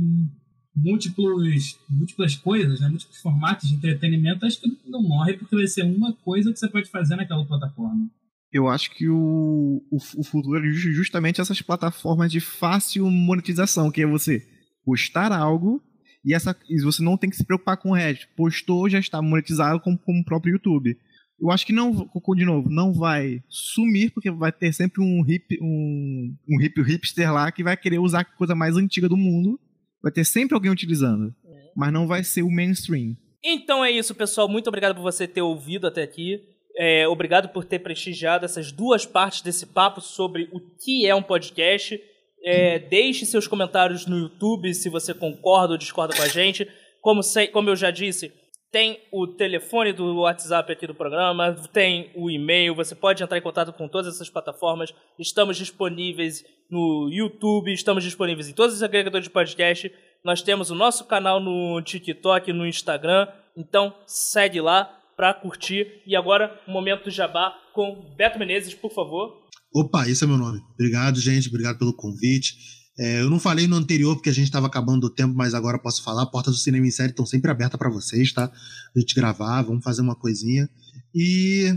múltiplos, 0.75 1.79
múltiplas 1.89 2.37
coisas, 2.37 2.81
né? 2.81 2.89
múltiplos 2.89 3.19
formatos 3.19 3.69
de 3.69 3.75
entretenimento, 3.75 4.45
acho 4.45 4.61
que 4.61 4.79
não 4.87 5.03
morre 5.03 5.35
porque 5.35 5.57
vai 5.57 5.67
ser 5.67 5.85
uma 5.85 6.13
coisa 6.13 6.53
que 6.53 6.59
você 6.59 6.69
pode 6.69 6.91
fazer 6.91 7.17
naquela 7.17 7.45
plataforma. 7.47 8.11
Eu 8.53 8.69
acho 8.69 8.91
que 8.91 9.09
o, 9.09 9.83
o, 9.91 9.97
o 9.97 10.25
futuro 10.25 10.59
é 10.59 10.71
justamente 10.73 11.41
essas 11.41 11.61
plataformas 11.61 12.31
de 12.31 12.41
fácil 12.41 13.11
monetização, 13.11 13.91
que 13.91 14.03
é 14.03 14.07
você 14.07 14.47
postar 14.85 15.33
algo 15.33 15.83
e, 16.25 16.35
essa, 16.35 16.57
e 16.69 16.81
você 16.83 17.03
não 17.03 17.17
tem 17.17 17.31
que 17.31 17.37
se 17.37 17.45
preocupar 17.45 17.77
com 17.77 17.91
o 17.91 17.95
resto. 17.95 18.27
Postou, 18.37 18.89
já 18.89 18.99
está 18.99 19.21
monetizado 19.23 19.81
como, 19.81 19.99
como 19.99 20.21
o 20.21 20.25
próprio 20.25 20.53
YouTube. 20.53 20.97
Eu 21.41 21.51
acho 21.51 21.67
que 21.67 21.73
não, 21.73 22.09
de 22.35 22.45
novo, 22.45 22.69
não 22.71 22.93
vai 22.93 23.43
sumir, 23.49 24.11
porque 24.11 24.31
vai 24.31 24.51
ter 24.51 24.73
sempre 24.73 25.03
um 25.03 25.23
hip, 25.27 25.59
um, 25.61 26.35
um 26.49 26.61
hip 26.61 26.81
hipster 26.83 27.33
lá 27.33 27.53
que 27.53 27.63
vai 27.63 27.77
querer 27.77 27.99
usar 27.99 28.21
a 28.21 28.25
coisa 28.25 28.55
mais 28.55 28.77
antiga 28.77 29.09
do 29.09 29.17
mundo. 29.17 29.61
Vai 30.03 30.11
ter 30.11 30.25
sempre 30.25 30.55
alguém 30.55 30.71
utilizando. 30.71 31.35
É. 31.45 31.71
Mas 31.77 31.93
não 31.93 32.07
vai 32.07 32.25
ser 32.25 32.43
o 32.43 32.51
mainstream. 32.51 33.17
Então 33.45 33.85
é 33.85 33.91
isso, 33.91 34.15
pessoal. 34.15 34.49
Muito 34.49 34.69
obrigado 34.69 34.95
por 34.95 35.03
você 35.03 35.29
ter 35.29 35.43
ouvido 35.43 35.87
até 35.87 36.03
aqui. 36.03 36.41
É, 36.79 37.09
obrigado 37.09 37.49
por 37.49 37.65
ter 37.65 37.79
prestigiado 37.79 38.45
essas 38.45 38.71
duas 38.71 39.07
partes 39.07 39.41
desse 39.41 39.67
papo 39.67 40.01
sobre 40.01 40.49
o 40.53 40.61
que 40.61 41.07
é 41.07 41.15
um 41.15 41.23
podcast. 41.23 42.01
É, 42.45 42.79
deixe 42.79 43.27
seus 43.27 43.47
comentários 43.47 44.07
no 44.07 44.19
YouTube 44.19 44.73
se 44.75 44.89
você 44.89 45.15
concorda 45.15 45.73
ou 45.73 45.79
discorda 45.79 46.15
com 46.15 46.23
a 46.23 46.29
gente. 46.29 46.69
Como, 47.01 47.23
sei, 47.23 47.47
como 47.47 47.71
eu 47.71 47.77
já 47.77 47.91
disse, 47.91 48.33
tem 48.77 49.01
o 49.11 49.27
telefone 49.27 49.91
do 49.91 50.17
WhatsApp 50.17 50.71
aqui 50.71 50.87
do 50.87 50.95
programa, 50.95 51.55
tem 51.73 52.11
o 52.15 52.31
e-mail, 52.31 52.75
você 52.75 52.95
pode 52.95 53.23
entrar 53.23 53.39
em 53.39 53.41
contato 53.41 53.73
com 53.73 53.89
todas 53.89 54.15
essas 54.15 54.29
plataformas. 54.29 54.93
Estamos 55.19 55.57
disponíveis 55.57 56.45
no 56.71 57.09
YouTube, 57.11 57.73
estamos 57.73 58.05
disponíveis 58.05 58.51
em 58.51 58.53
todos 58.53 58.75
os 58.75 58.83
agregadores 58.83 59.25
de 59.25 59.31
podcast. 59.31 59.91
Nós 60.23 60.43
temos 60.43 60.71
o 60.71 60.75
nosso 60.75 61.07
canal 61.07 61.41
no 61.41 61.81
TikTok, 61.81 62.53
no 62.53 62.67
Instagram. 62.67 63.27
Então 63.57 63.95
segue 64.07 64.61
lá 64.61 64.85
para 65.17 65.33
curtir. 65.33 66.03
E 66.07 66.15
agora, 66.15 66.61
o 66.69 66.71
momento 66.71 67.05
do 67.05 67.11
jabá 67.11 67.59
com 67.73 68.15
Beto 68.15 68.39
Menezes, 68.39 68.75
por 68.75 68.93
favor. 68.93 69.43
Opa, 69.75 70.07
esse 70.07 70.23
é 70.23 70.27
meu 70.27 70.37
nome. 70.37 70.61
Obrigado, 70.75 71.19
gente. 71.19 71.49
Obrigado 71.49 71.79
pelo 71.79 71.97
convite. 71.97 72.53
É, 72.99 73.21
eu 73.21 73.29
não 73.29 73.39
falei 73.39 73.67
no 73.67 73.77
anterior 73.77 74.17
porque 74.17 74.31
a 74.31 74.33
gente 74.33 74.47
estava 74.47 74.67
acabando 74.67 75.05
o 75.05 75.11
tempo, 75.11 75.35
mas 75.35 75.55
agora 75.55 75.79
posso 75.79 76.03
falar. 76.03 76.27
Portas 76.27 76.55
do 76.55 76.61
Cinema 76.61 76.87
em 76.87 76.91
Série 76.91 77.11
estão 77.11 77.27
sempre 77.27 77.51
abertas 77.51 77.79
para 77.79 77.91
vocês, 77.91 78.33
tá? 78.33 78.51
A 78.95 78.99
gente 78.99 79.15
gravar, 79.15 79.63
vamos 79.63 79.85
fazer 79.85 80.01
uma 80.01 80.15
coisinha. 80.15 80.69
E 81.15 81.75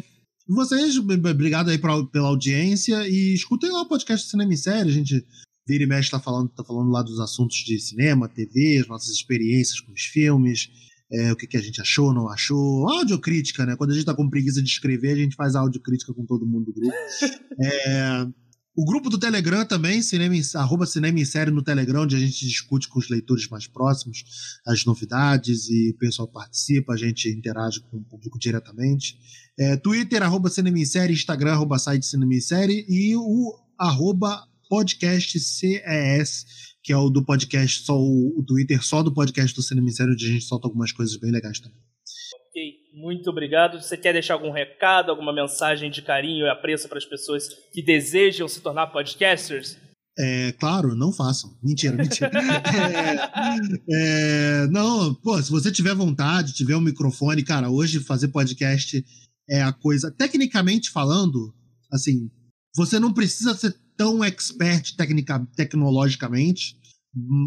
vocês, 0.47 0.97
obrigado 0.97 1.69
aí 1.69 1.77
pra, 1.77 2.03
pela 2.05 2.29
audiência 2.29 3.07
e 3.07 3.33
escutem 3.33 3.71
lá 3.71 3.81
o 3.81 3.87
podcast 3.87 4.25
do 4.25 4.29
Cinema 4.31 4.53
em 4.53 4.57
Série. 4.57 4.89
A 4.89 4.93
gente 4.93 5.25
vira 5.67 5.83
e 5.83 5.87
mexe 5.87 6.09
tá 6.09 6.19
falando, 6.19 6.49
tá 6.49 6.63
falando 6.63 6.89
lá 6.89 7.03
dos 7.03 7.19
assuntos 7.19 7.57
de 7.57 7.79
cinema, 7.79 8.27
TV, 8.27 8.79
as 8.81 8.87
nossas 8.87 9.09
experiências 9.09 9.79
com 9.79 9.91
os 9.91 10.01
filmes, 10.01 10.67
é, 11.11 11.31
o 11.31 11.35
que, 11.35 11.45
que 11.45 11.57
a 11.57 11.61
gente 11.61 11.79
achou, 11.79 12.11
não 12.13 12.27
achou. 12.27 12.89
Audiocrítica, 12.89 13.65
né? 13.65 13.75
Quando 13.75 13.91
a 13.91 13.93
gente 13.93 14.05
tá 14.05 14.15
com 14.15 14.29
preguiça 14.29 14.61
de 14.61 14.69
escrever, 14.69 15.11
a 15.11 15.17
gente 15.17 15.35
faz 15.35 15.55
audiocrítica 15.55 16.13
com 16.13 16.25
todo 16.25 16.47
mundo 16.47 16.65
do 16.65 16.73
grupo. 16.73 16.95
É, 17.61 18.27
o 18.81 18.85
grupo 18.85 19.09
do 19.09 19.17
Telegram 19.17 19.65
também, 19.65 20.01
cinema, 20.01 20.33
arroba 20.55 20.85
Cinema 20.85 21.19
em 21.19 21.25
Série 21.25 21.51
no 21.51 21.61
Telegram, 21.61 22.03
onde 22.03 22.15
a 22.15 22.19
gente 22.19 22.47
discute 22.47 22.87
com 22.87 22.97
os 22.97 23.09
leitores 23.09 23.49
mais 23.49 23.67
próximos 23.67 24.23
as 24.65 24.85
novidades 24.85 25.67
e 25.69 25.89
o 25.89 25.97
pessoal 25.97 26.29
participa, 26.29 26.93
a 26.93 26.97
gente 26.97 27.27
interage 27.27 27.81
com 27.81 27.97
o 27.97 28.03
público 28.05 28.39
diretamente. 28.39 29.17
É, 29.59 29.75
Twitter, 29.75 30.23
arroba 30.23 30.49
Cinema 30.49 30.79
em 30.79 30.85
Série, 30.85 31.11
Instagram, 31.11 31.51
arroba 31.51 31.77
site 31.77 32.05
Cinema 32.05 32.33
em 32.33 32.39
Série 32.39 32.85
e 32.87 33.17
o 33.17 33.53
arroba 33.77 34.47
podcast 34.69 35.37
CES, 35.37 36.45
que 36.81 36.93
é 36.93 36.97
o 36.97 37.09
do 37.09 37.25
podcast, 37.25 37.83
só 37.83 37.99
o, 37.99 38.39
o 38.39 38.43
Twitter 38.45 38.81
só 38.81 39.03
do 39.03 39.13
podcast 39.13 39.53
do 39.53 39.61
Cinema 39.61 39.91
Sério, 39.91 40.13
onde 40.13 40.25
a 40.25 40.31
gente 40.31 40.45
solta 40.45 40.69
algumas 40.69 40.93
coisas 40.93 41.17
bem 41.17 41.31
legais 41.31 41.59
também. 41.59 41.88
Ok, 42.49 42.61
muito 42.95 43.29
obrigado. 43.29 43.79
Você 43.79 43.95
quer 43.95 44.11
deixar 44.11 44.33
algum 44.33 44.49
recado, 44.49 45.11
alguma 45.11 45.31
mensagem 45.31 45.91
de 45.91 46.01
carinho 46.01 46.47
e 46.47 46.49
apreço 46.49 46.89
para 46.89 46.97
as 46.97 47.05
pessoas 47.05 47.47
que 47.71 47.81
desejam 47.83 48.47
se 48.47 48.59
tornar 48.59 48.87
podcasters? 48.87 49.77
É, 50.17 50.51
claro, 50.53 50.95
não 50.95 51.13
façam. 51.13 51.55
Mentira, 51.63 51.95
mentira. 51.95 52.31
é, 53.87 54.63
é, 54.63 54.67
não, 54.67 55.13
pô, 55.13 55.39
se 55.41 55.51
você 55.51 55.71
tiver 55.71 55.93
vontade, 55.93 56.53
tiver 56.53 56.75
um 56.75 56.81
microfone, 56.81 57.43
cara, 57.43 57.69
hoje 57.69 57.99
fazer 57.99 58.29
podcast 58.29 59.05
é 59.47 59.61
a 59.61 59.71
coisa. 59.71 60.11
Tecnicamente 60.11 60.89
falando, 60.89 61.53
assim, 61.93 62.31
você 62.75 62.99
não 62.99 63.13
precisa 63.13 63.53
ser 63.53 63.75
tão 63.95 64.23
expert 64.23 64.95
tecnica, 64.95 65.47
tecnologicamente, 65.55 66.78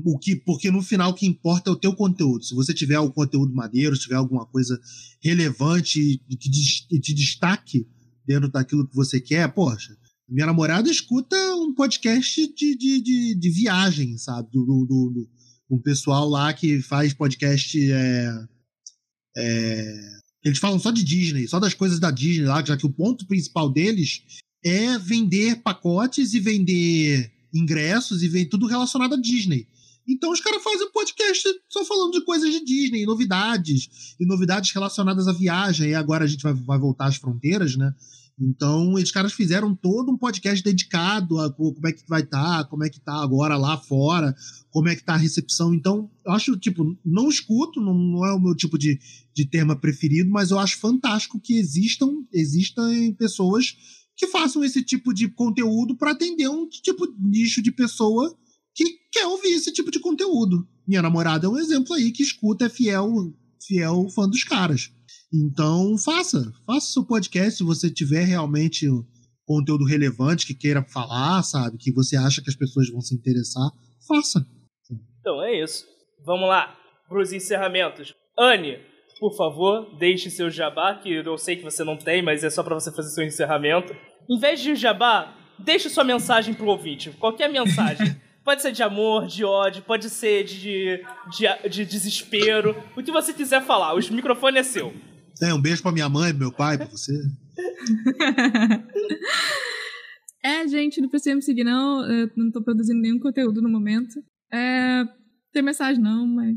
o 0.04 0.18
que, 0.18 0.36
porque 0.36 0.70
no 0.70 0.82
final 0.82 1.10
o 1.10 1.14
que 1.14 1.26
importa 1.26 1.70
é 1.70 1.72
o 1.72 1.78
teu 1.78 1.94
conteúdo. 1.94 2.44
Se 2.44 2.54
você 2.54 2.74
tiver 2.74 2.98
o 2.98 3.12
conteúdo 3.12 3.54
maneiro, 3.54 3.94
se 3.94 4.02
tiver 4.02 4.16
alguma 4.16 4.44
coisa 4.46 4.78
relevante 5.22 6.20
que 6.28 7.00
te 7.00 7.14
destaque 7.14 7.86
dentro 8.26 8.50
daquilo 8.50 8.86
que 8.86 8.94
você 8.94 9.20
quer, 9.20 9.52
poxa, 9.52 9.96
minha 10.28 10.46
namorada 10.46 10.90
escuta 10.90 11.36
um 11.56 11.74
podcast 11.74 12.54
de, 12.54 12.76
de, 12.76 13.00
de, 13.00 13.34
de 13.34 13.50
viagem, 13.50 14.16
sabe? 14.18 14.48
Do, 14.52 14.64
do, 14.64 14.86
do, 14.86 15.28
um 15.70 15.78
pessoal 15.78 16.28
lá 16.28 16.52
que 16.52 16.80
faz 16.80 17.12
podcast. 17.14 17.78
É, 17.92 18.44
é, 19.36 20.12
eles 20.44 20.58
falam 20.58 20.78
só 20.78 20.90
de 20.90 21.04
Disney, 21.04 21.46
só 21.46 21.60
das 21.60 21.74
coisas 21.74 22.00
da 22.00 22.10
Disney 22.10 22.46
lá, 22.46 22.64
já 22.64 22.76
que 22.76 22.86
o 22.86 22.92
ponto 22.92 23.26
principal 23.26 23.70
deles 23.70 24.22
é 24.64 24.98
vender 24.98 25.62
pacotes 25.62 26.34
e 26.34 26.40
vender 26.40 27.30
ingressos 27.52 28.22
e 28.22 28.28
vender 28.28 28.48
tudo 28.48 28.66
relacionado 28.66 29.14
a 29.14 29.20
Disney. 29.20 29.66
Então 30.06 30.32
os 30.32 30.40
caras 30.40 30.62
fazem 30.62 30.86
um 30.86 30.92
podcast 30.92 31.48
só 31.68 31.84
falando 31.84 32.12
de 32.12 32.24
coisas 32.24 32.50
de 32.50 32.64
Disney, 32.64 33.06
novidades, 33.06 34.14
e 34.18 34.26
novidades 34.26 34.72
relacionadas 34.72 35.28
à 35.28 35.32
viagem. 35.32 35.90
E 35.90 35.94
agora 35.94 36.24
a 36.24 36.26
gente 36.26 36.42
vai, 36.42 36.52
vai 36.54 36.78
voltar 36.78 37.06
às 37.06 37.16
fronteiras, 37.16 37.76
né? 37.76 37.94
Então, 38.40 38.94
os 38.94 39.10
caras 39.10 39.32
fizeram 39.32 39.74
todo 39.74 40.10
um 40.10 40.16
podcast 40.16 40.64
dedicado 40.64 41.38
a 41.38 41.52
como 41.52 41.86
é 41.86 41.92
que 41.92 42.02
vai 42.08 42.22
estar, 42.22 42.62
tá, 42.62 42.64
como 42.64 42.82
é 42.82 42.88
que 42.88 42.98
tá 42.98 43.22
agora 43.22 43.56
lá 43.56 43.76
fora, 43.76 44.34
como 44.70 44.88
é 44.88 44.96
que 44.96 45.04
tá 45.04 45.14
a 45.14 45.18
recepção. 45.18 45.72
Então, 45.74 46.10
eu 46.24 46.32
acho, 46.32 46.56
tipo, 46.56 46.96
não 47.04 47.28
escuto, 47.28 47.80
não, 47.80 47.94
não 47.94 48.26
é 48.26 48.32
o 48.32 48.40
meu 48.40 48.54
tipo 48.56 48.78
de, 48.78 48.98
de 49.34 49.46
tema 49.46 49.76
preferido, 49.76 50.30
mas 50.30 50.50
eu 50.50 50.58
acho 50.58 50.78
fantástico 50.78 51.38
que 51.38 51.54
existam, 51.54 52.24
existam 52.32 53.12
pessoas 53.18 53.76
que 54.16 54.26
façam 54.26 54.62
esse 54.64 54.82
tipo 54.82 55.12
de 55.12 55.28
conteúdo 55.28 55.96
para 55.96 56.12
atender 56.12 56.48
um 56.48 56.68
tipo 56.68 57.06
de 57.06 57.14
nicho 57.20 57.62
de 57.62 57.72
pessoa 57.72 58.36
que 58.74 58.84
quer 59.10 59.26
ouvir 59.26 59.52
esse 59.52 59.72
tipo 59.72 59.90
de 59.90 60.00
conteúdo. 60.00 60.66
Minha 60.86 61.02
namorada 61.02 61.46
é 61.46 61.48
um 61.48 61.58
exemplo 61.58 61.94
aí 61.94 62.10
que 62.10 62.22
escuta, 62.22 62.66
é 62.66 62.68
fiel, 62.68 63.08
fiel 63.66 64.08
fã 64.10 64.28
dos 64.28 64.44
caras. 64.44 64.90
Então, 65.32 65.96
faça, 65.98 66.52
faça 66.66 66.92
seu 66.92 67.04
podcast 67.04 67.58
se 67.58 67.64
você 67.64 67.90
tiver 67.90 68.24
realmente 68.24 68.86
conteúdo 69.44 69.84
relevante 69.84 70.46
que 70.46 70.54
queira 70.54 70.84
falar, 70.84 71.42
sabe, 71.42 71.78
que 71.78 71.92
você 71.92 72.16
acha 72.16 72.42
que 72.42 72.50
as 72.50 72.56
pessoas 72.56 72.90
vão 72.90 73.00
se 73.00 73.14
interessar, 73.14 73.70
faça. 74.06 74.46
Então 75.20 75.42
é 75.42 75.62
isso. 75.62 75.86
Vamos 76.24 76.48
lá 76.48 76.76
para 77.08 77.20
os 77.20 77.32
encerramentos. 77.32 78.14
Anne, 78.38 78.78
por 79.22 79.36
favor, 79.36 79.96
deixe 79.96 80.28
seu 80.30 80.50
jabá, 80.50 80.96
que 80.96 81.08
eu 81.08 81.38
sei 81.38 81.54
que 81.54 81.62
você 81.62 81.84
não 81.84 81.96
tem, 81.96 82.20
mas 82.20 82.42
é 82.42 82.50
só 82.50 82.60
para 82.60 82.74
você 82.74 82.90
fazer 82.90 83.10
seu 83.10 83.22
encerramento. 83.22 83.94
Em 84.28 84.36
vez 84.36 84.58
de 84.58 84.74
jabá, 84.74 85.32
deixe 85.56 85.88
sua 85.88 86.02
mensagem 86.02 86.52
pro 86.52 86.66
ouvinte. 86.66 87.10
Qualquer 87.20 87.48
mensagem. 87.48 88.16
Pode 88.44 88.62
ser 88.62 88.72
de 88.72 88.82
amor, 88.82 89.28
de 89.28 89.44
ódio, 89.44 89.84
pode 89.84 90.10
ser 90.10 90.42
de, 90.42 91.00
de, 91.30 91.68
de 91.68 91.84
desespero. 91.84 92.74
O 92.96 93.00
que 93.00 93.12
você 93.12 93.32
quiser 93.32 93.62
falar. 93.62 93.94
O 93.94 94.00
microfone 94.12 94.58
é 94.58 94.64
seu. 94.64 94.92
É, 95.40 95.54
um 95.54 95.62
beijo 95.62 95.80
pra 95.80 95.92
minha 95.92 96.08
mãe, 96.08 96.30
pro 96.30 96.40
meu 96.40 96.52
pai, 96.52 96.76
pra 96.76 96.86
você. 96.86 97.12
é, 100.42 100.66
gente, 100.66 101.00
não 101.00 101.08
precisa 101.08 101.36
me 101.36 101.42
seguir, 101.42 101.62
não. 101.62 102.04
Eu 102.04 102.28
não 102.36 102.50
tô 102.50 102.60
produzindo 102.64 103.00
nenhum 103.00 103.20
conteúdo 103.20 103.62
no 103.62 103.70
momento. 103.70 104.20
É, 104.52 105.04
tem 105.52 105.62
mensagem, 105.62 106.02
não, 106.02 106.26
mas 106.26 106.56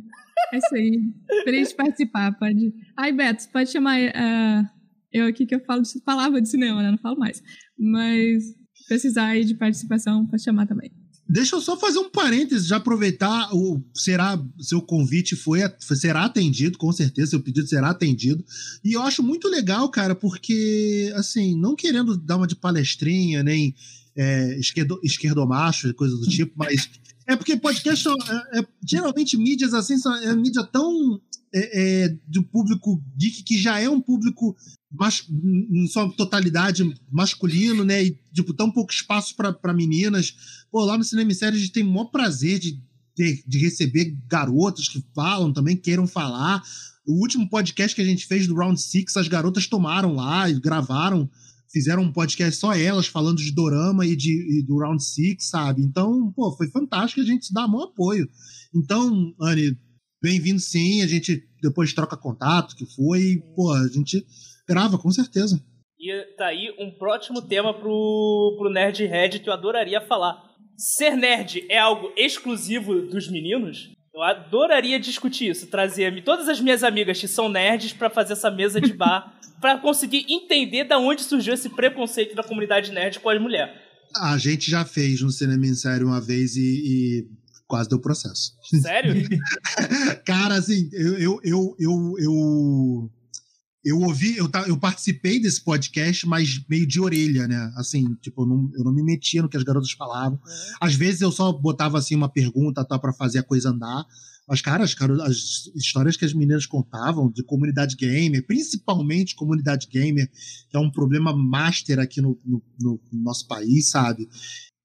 é 0.54 0.58
isso 0.58 0.76
aí. 0.76 1.02
Feliz 1.44 1.70
de 1.70 1.76
participar, 1.76 2.38
pode. 2.38 2.74
Ai, 2.98 3.12
Beto, 3.12 3.48
pode 3.50 3.72
chamar 3.72 4.00
uh, 4.00 4.70
eu 5.12 5.28
aqui 5.28 5.46
que 5.46 5.56
eu 5.56 5.64
falo 5.66 5.82
de, 5.82 5.90
falava 6.04 6.42
de 6.42 6.50
cinema, 6.50 6.84
né? 6.84 6.92
Não 6.92 6.98
falo 6.98 7.18
mais. 7.18 7.42
Mas 7.78 8.44
precisar 8.88 9.28
aí 9.28 9.46
de 9.46 9.56
participação, 9.56 10.26
pode 10.28 10.44
chamar 10.44 10.68
também. 10.68 10.92
Deixa 11.28 11.56
eu 11.56 11.62
só 11.62 11.76
fazer 11.76 11.98
um 11.98 12.10
parênteses, 12.10 12.68
já 12.68 12.78
aproveitar 12.78 13.50
o 13.52 13.84
será 13.96 14.40
seu 14.60 14.80
convite 14.80 15.36
foi 15.36 15.60
será 15.80 16.24
atendido, 16.24 16.78
com 16.78 16.92
certeza 16.92 17.32
seu 17.32 17.42
pedido 17.42 17.68
será 17.68 17.90
atendido. 17.90 18.46
E 18.84 18.94
eu 18.94 19.02
acho 19.02 19.24
muito 19.24 19.48
legal, 19.48 19.90
cara, 19.90 20.14
porque 20.14 21.12
assim, 21.16 21.58
não 21.58 21.76
querendo 21.76 22.16
dar 22.16 22.38
uma 22.38 22.46
de 22.46 22.56
palestrinha, 22.56 23.42
nem 23.42 23.74
é, 24.16 24.60
esquerdo, 24.60 25.00
esquerdomacho, 25.04 25.94
coisa 25.96 26.16
do 26.16 26.28
tipo, 26.28 26.54
mas 26.56 26.90
é 27.28 27.36
porque 27.36 27.58
podcast 27.58 28.08
é, 28.08 28.60
é, 28.60 28.68
geralmente 28.88 29.38
mídias 29.38 29.74
assim 29.74 29.98
são 29.98 30.16
é 30.16 30.36
mídia 30.36 30.64
tão 30.64 31.20
é, 31.54 32.04
é, 32.04 32.18
do 32.28 32.44
público 32.44 33.02
geek 33.18 33.44
que 33.44 33.58
já 33.58 33.80
é 33.80 33.90
um 33.90 34.02
público 34.02 34.56
mas, 34.98 35.26
em 35.30 35.88
sua 35.88 36.10
totalidade 36.14 36.84
masculino, 37.12 37.84
né? 37.84 38.04
E 38.04 38.20
tipo, 38.34 38.54
tão 38.54 38.72
pouco 38.72 38.92
espaço 38.92 39.36
para 39.36 39.74
meninas. 39.74 40.36
Pô, 40.72 40.84
lá 40.84 40.98
no 40.98 41.04
Cinema 41.04 41.34
Série 41.34 41.58
a 41.58 41.60
gente 41.60 41.72
tem 41.72 41.84
o 41.84 41.90
maior 41.90 42.06
prazer 42.06 42.60
de, 42.60 42.80
de, 43.16 43.44
de 43.46 43.58
receber 43.58 44.18
garotas 44.28 44.88
que 44.88 45.04
falam 45.14 45.52
também, 45.52 45.76
queiram 45.76 46.08
falar. 46.08 46.64
O 47.06 47.20
último 47.22 47.48
podcast 47.50 47.96
que 47.96 48.02
a 48.02 48.06
gente 48.06 48.26
fez 48.26 48.48
do 48.48 48.56
Round 48.56 48.82
Six, 48.82 49.16
as 49.18 49.28
garotas 49.28 49.68
tomaram 49.68 50.16
lá 50.16 50.50
e 50.50 50.60
gravaram 50.60 51.30
fizeram 51.76 52.04
um 52.04 52.12
podcast 52.12 52.58
só 52.58 52.74
elas 52.74 53.06
falando 53.06 53.36
de 53.36 53.54
Dorama 53.54 54.06
e, 54.06 54.16
de, 54.16 54.32
e 54.32 54.64
do 54.66 54.78
Round 54.78 55.04
Six, 55.04 55.50
sabe? 55.50 55.82
Então, 55.82 56.32
pô, 56.32 56.50
foi 56.56 56.70
fantástico, 56.70 57.20
a 57.20 57.26
gente 57.26 57.54
dá 57.54 57.68
maior 57.68 57.88
apoio. 57.88 58.30
Então, 58.74 59.34
Anne, 59.42 59.78
bem-vindo 60.24 60.62
sim, 60.62 61.04
a 61.04 61.08
gente 61.08 61.44
depois 61.62 61.92
troca 61.92 62.16
contato, 62.16 62.78
que 62.78 62.86
foi, 62.86 63.44
pô, 63.54 63.74
a 63.74 63.90
gente 63.90 64.26
grava, 64.66 64.98
com 64.98 65.12
certeza. 65.12 65.62
E 66.00 66.36
tá 66.38 66.46
aí 66.46 66.74
um 66.80 66.98
próximo 66.98 67.42
tema 67.42 67.74
pro, 67.74 68.56
pro 68.58 68.72
Nerdhead 68.72 69.40
que 69.40 69.50
eu 69.50 69.54
adoraria 69.54 70.00
falar. 70.00 70.56
Ser 70.78 71.18
nerd 71.18 71.66
é 71.70 71.78
algo 71.78 72.10
exclusivo 72.16 73.02
dos 73.02 73.30
meninos? 73.30 73.92
Eu 74.16 74.24
adoraria 74.24 74.98
discutir 74.98 75.50
isso, 75.50 75.68
trazer 75.68 76.24
todas 76.24 76.48
as 76.48 76.62
minhas 76.62 76.86
amigas 76.86 77.20
que 77.20 77.28
são 77.28 77.50
nerds 77.50 77.92
para 77.92 78.10
fazer 78.10 78.32
essa 78.32 78.50
mesa 78.50 78.80
de 78.80 78.94
bar, 78.94 79.38
para 79.60 79.78
conseguir 79.78 80.26
entender 80.30 80.86
da 80.86 80.98
onde 80.98 81.22
surgiu 81.22 81.54
esse 81.54 81.68
preconceito 81.68 82.34
da 82.34 82.42
comunidade 82.42 82.94
nerd 82.94 83.20
com 83.20 83.30
as 83.30 83.42
mulheres. 83.42 83.76
A 84.16 84.38
gente 84.38 84.72
já 84.72 84.86
fez 84.86 85.20
no 85.20 85.30
Cinema 85.30 85.66
em 85.66 85.76
Série 85.76 86.06
uma 86.06 86.22
vez 86.22 86.56
e, 86.56 86.62
e 86.62 87.28
quase 87.68 87.90
deu 87.90 88.00
processo. 88.00 88.54
Sério? 88.82 89.14
Cara, 90.24 90.56
assim, 90.56 90.90
eu, 90.94 91.42
eu, 91.44 91.76
eu, 91.78 92.16
eu, 92.18 93.12
eu 93.86 94.02
ouvi, 94.02 94.36
eu, 94.36 94.50
eu 94.68 94.80
participei 94.80 95.40
desse 95.40 95.64
podcast, 95.64 96.28
mas 96.28 96.60
meio 96.68 96.88
de 96.88 97.00
orelha, 97.00 97.48
né? 97.48 97.72
Assim, 97.78 98.16
tipo, 98.16 98.42
eu 98.42 98.48
não, 98.48 98.72
eu 98.74 98.84
não 98.84 98.92
me 98.92 99.04
metia 99.04 99.44
no 99.44 99.48
que 99.48 99.56
as 99.56 99.62
garotas 99.62 99.92
falavam. 99.92 100.40
É. 100.44 100.72
Às 100.82 100.96
vezes 100.96 101.22
eu 101.22 101.32
só 101.32 101.54
botava 101.54 102.00
assim 102.00 102.16
uma 102.16 102.28
pergunta 102.28 102.84
tá, 102.84 102.98
para 102.98 103.14
fazer 103.14 103.40
a 103.40 103.44
coisa 103.44 103.70
andar. 103.70 104.04
Mas, 104.48 104.60
cara, 104.60 104.84
as, 104.84 104.96
as, 105.22 105.72
histórias 105.76 106.18
que 106.18 106.26
as 106.26 106.34
meninas 106.34 106.66
contavam 106.66 107.30
de 107.30 107.44
comunidade 107.44 107.96
gamer, 107.96 108.46
principalmente 108.48 109.36
comunidade 109.36 109.88
gamer, 109.88 110.32
que 110.70 110.76
é 110.76 110.80
um 110.80 110.92
problema 110.92 111.36
master 111.36 112.00
aqui 112.00 112.22
no, 112.22 112.40
no, 112.44 112.64
no 112.80 113.00
nosso 113.12 113.48
país, 113.48 113.90
sabe? 113.90 114.28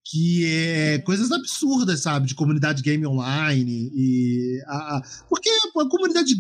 Que 0.04 0.44
é 0.44 0.98
coisas 0.98 1.32
absurdas, 1.32 2.00
sabe? 2.00 2.26
De 2.26 2.34
comunidade 2.34 2.82
game 2.82 3.06
online. 3.06 3.90
E 3.94 4.62
a, 4.66 4.96
a 4.96 5.02
porque 5.26 5.48
a 5.48 5.88
comunidade 5.88 6.34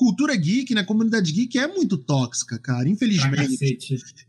cultura 0.00 0.34
geek, 0.34 0.74
né? 0.74 0.82
Comunidade 0.82 1.30
geek 1.30 1.58
é 1.58 1.66
muito 1.66 1.98
tóxica, 1.98 2.58
cara, 2.58 2.88
infelizmente. 2.88 3.76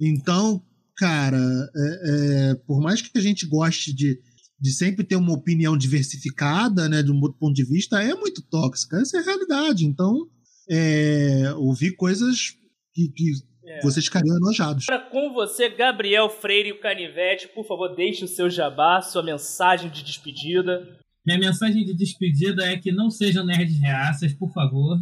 Então, 0.02 0.62
cara, 0.98 1.38
é, 1.38 2.52
é, 2.52 2.56
por 2.68 2.82
mais 2.82 3.02
que 3.02 3.18
a 3.18 3.22
gente 3.22 3.48
goste 3.48 3.94
de, 3.94 4.20
de 4.60 4.72
sempre 4.74 5.06
ter 5.06 5.16
uma 5.16 5.32
opinião 5.32 5.78
diversificada, 5.78 6.90
né, 6.90 7.02
de 7.02 7.10
um 7.10 7.22
outro 7.22 7.38
ponto 7.40 7.54
de 7.54 7.64
vista, 7.64 8.04
é 8.04 8.14
muito 8.14 8.42
tóxica. 8.42 8.98
Essa 8.98 9.18
é 9.18 9.22
a 9.22 9.24
realidade. 9.24 9.86
Então, 9.86 10.28
é, 10.70 11.54
ouvir 11.56 11.96
coisas 11.96 12.54
que, 12.94 13.08
que 13.08 13.32
é. 13.66 13.82
vocês 13.82 14.04
ficariam 14.04 14.36
enojados. 14.36 14.88
Para 14.88 15.10
com 15.10 15.32
você, 15.32 15.70
Gabriel 15.70 16.30
Freire 16.30 16.68
e 16.68 16.74
o 16.74 16.82
Canivete, 16.82 17.48
por 17.48 17.66
favor, 17.66 17.96
deixe 17.96 18.26
o 18.26 18.28
seu 18.28 18.50
jabá, 18.50 19.02
sua 19.02 19.24
mensagem 19.24 19.90
de 19.90 20.04
despedida. 20.04 21.00
Minha 21.26 21.40
mensagem 21.40 21.86
de 21.86 21.96
despedida 21.96 22.66
é 22.66 22.76
que 22.76 22.92
não 22.92 23.10
sejam 23.10 23.46
nerds 23.46 23.80
reaças, 23.80 24.34
por 24.34 24.52
favor 24.52 25.00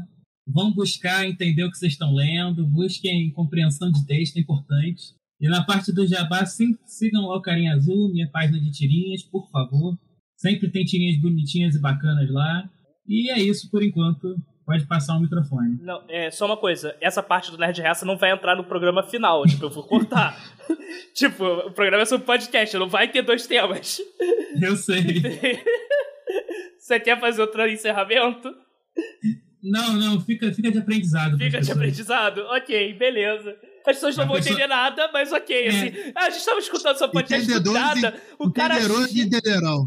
vão 0.52 0.74
buscar 0.74 1.28
entender 1.28 1.64
o 1.64 1.72
que 1.72 1.78
vocês 1.78 1.94
estão 1.94 2.14
lendo, 2.14 2.66
busquem 2.68 3.32
compreensão 3.32 3.92
de 3.92 4.06
texto, 4.06 4.38
é 4.38 4.40
importante. 4.40 5.14
E 5.40 5.48
na 5.48 5.64
parte 5.64 5.94
do 5.94 6.06
Jabá, 6.06 6.46
sim, 6.46 6.76
sigam 6.86 7.28
lá 7.28 7.38
o 7.38 7.42
Carinha 7.42 7.74
Azul, 7.74 8.12
minha 8.12 8.30
página 8.30 8.60
de 8.60 8.72
tirinhas, 8.72 9.24
por 9.24 9.50
favor. 9.50 9.98
Sempre 10.36 10.70
tem 10.70 10.84
tirinhas 10.84 11.22
bonitinhas 11.22 11.76
e 11.76 11.82
bacanas 11.82 12.30
lá. 12.30 12.70
E 13.08 13.32
é 13.32 13.40
isso 13.40 13.70
por 13.72 13.84
enquanto. 13.84 14.36
Pode 14.66 14.86
passar 14.86 15.18
o 15.18 15.20
microfone. 15.20 15.80
Não, 15.82 16.04
é 16.08 16.30
só 16.30 16.46
uma 16.46 16.58
coisa. 16.58 16.96
Essa 17.02 17.24
parte 17.24 17.50
do 17.50 17.58
Nerd 17.58 17.82
Raça 17.82 18.06
não 18.06 18.18
vai 18.18 18.32
entrar 18.32 18.56
no 18.56 18.64
programa 18.64 19.02
final. 19.02 19.44
Tipo, 19.48 19.66
eu 19.66 19.70
vou 19.72 19.84
cortar. 19.84 20.38
tipo, 21.16 21.44
o 21.44 21.72
programa 21.72 22.04
é 22.04 22.06
sobre 22.06 22.28
podcast, 22.28 22.78
não 22.78 22.88
vai 22.88 23.12
ter 23.12 23.24
dois 23.24 23.48
temas. 23.48 24.00
Eu 24.62 24.76
sei. 24.76 25.02
Você 26.78 27.00
quer 27.00 27.20
fazer 27.20 27.42
outro 27.42 27.68
encerramento? 27.68 28.54
Não, 29.62 29.94
não, 29.94 30.22
fica, 30.22 30.52
fica 30.54 30.72
de 30.72 30.78
aprendizado. 30.78 31.38
Fica 31.38 31.60
de 31.60 31.72
aprendizado? 31.72 32.42
Ok, 32.52 32.94
beleza. 32.94 33.56
As 33.80 33.96
pessoas 33.96 34.16
não 34.16 34.24
a 34.24 34.28
vão 34.28 34.36
pessoa... 34.38 34.54
entender 34.54 34.68
nada, 34.68 35.10
mas 35.12 35.32
ok, 35.32 35.66
é. 35.66 35.68
assim. 35.68 36.12
A 36.16 36.30
gente 36.30 36.40
estava 36.40 36.60
escutando 36.60 36.98
sua 36.98 37.10
podcast 37.10 37.50
nada. 37.72 38.16
O 38.38 38.52
cara. 38.52 38.76
Entenderões 38.78 39.16
entenderão. 39.16 39.86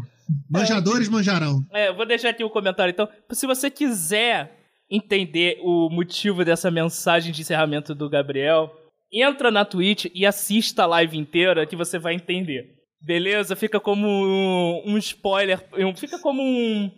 Manjadores 0.49 1.07
é. 1.07 1.11
manjarão. 1.11 1.65
É, 1.71 1.91
vou 1.91 2.05
deixar 2.05 2.29
aqui 2.29 2.43
o 2.43 2.47
um 2.47 2.49
comentário. 2.49 2.91
Então, 2.91 3.07
se 3.31 3.47
você 3.47 3.69
quiser 3.69 4.59
entender 4.89 5.57
o 5.61 5.89
motivo 5.89 6.45
dessa 6.45 6.69
mensagem 6.69 7.31
de 7.31 7.41
encerramento 7.41 7.95
do 7.95 8.09
Gabriel, 8.09 8.71
entra 9.11 9.49
na 9.49 9.65
Twitch 9.65 10.05
e 10.13 10.25
assista 10.25 10.83
a 10.83 10.87
live 10.87 11.17
inteira 11.17 11.65
que 11.65 11.75
você 11.75 11.97
vai 11.97 12.13
entender. 12.13 12.75
Beleza? 13.01 13.55
Fica 13.55 13.79
como 13.79 14.07
um, 14.07 14.83
um 14.85 14.97
spoiler, 14.97 15.59
fica 15.95 16.19
como 16.19 16.41
um 16.41 16.91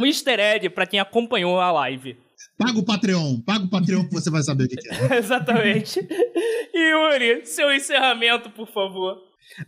um 0.00 0.06
easter 0.06 0.40
egg 0.40 0.70
para 0.70 0.86
quem 0.86 0.98
acompanhou 0.98 1.60
a 1.60 1.70
live. 1.72 2.16
Paga 2.56 2.78
o 2.78 2.84
Patreon, 2.84 3.40
paga 3.40 3.64
o 3.64 3.68
Patreon 3.68 4.04
que 4.04 4.14
você 4.14 4.30
vai 4.30 4.42
saber 4.42 4.64
o 4.64 4.68
que, 4.68 4.76
é. 4.88 5.16
Exatamente. 5.18 6.00
Yuri, 6.74 7.44
seu 7.44 7.72
encerramento, 7.72 8.50
por 8.50 8.66
favor. 8.66 9.18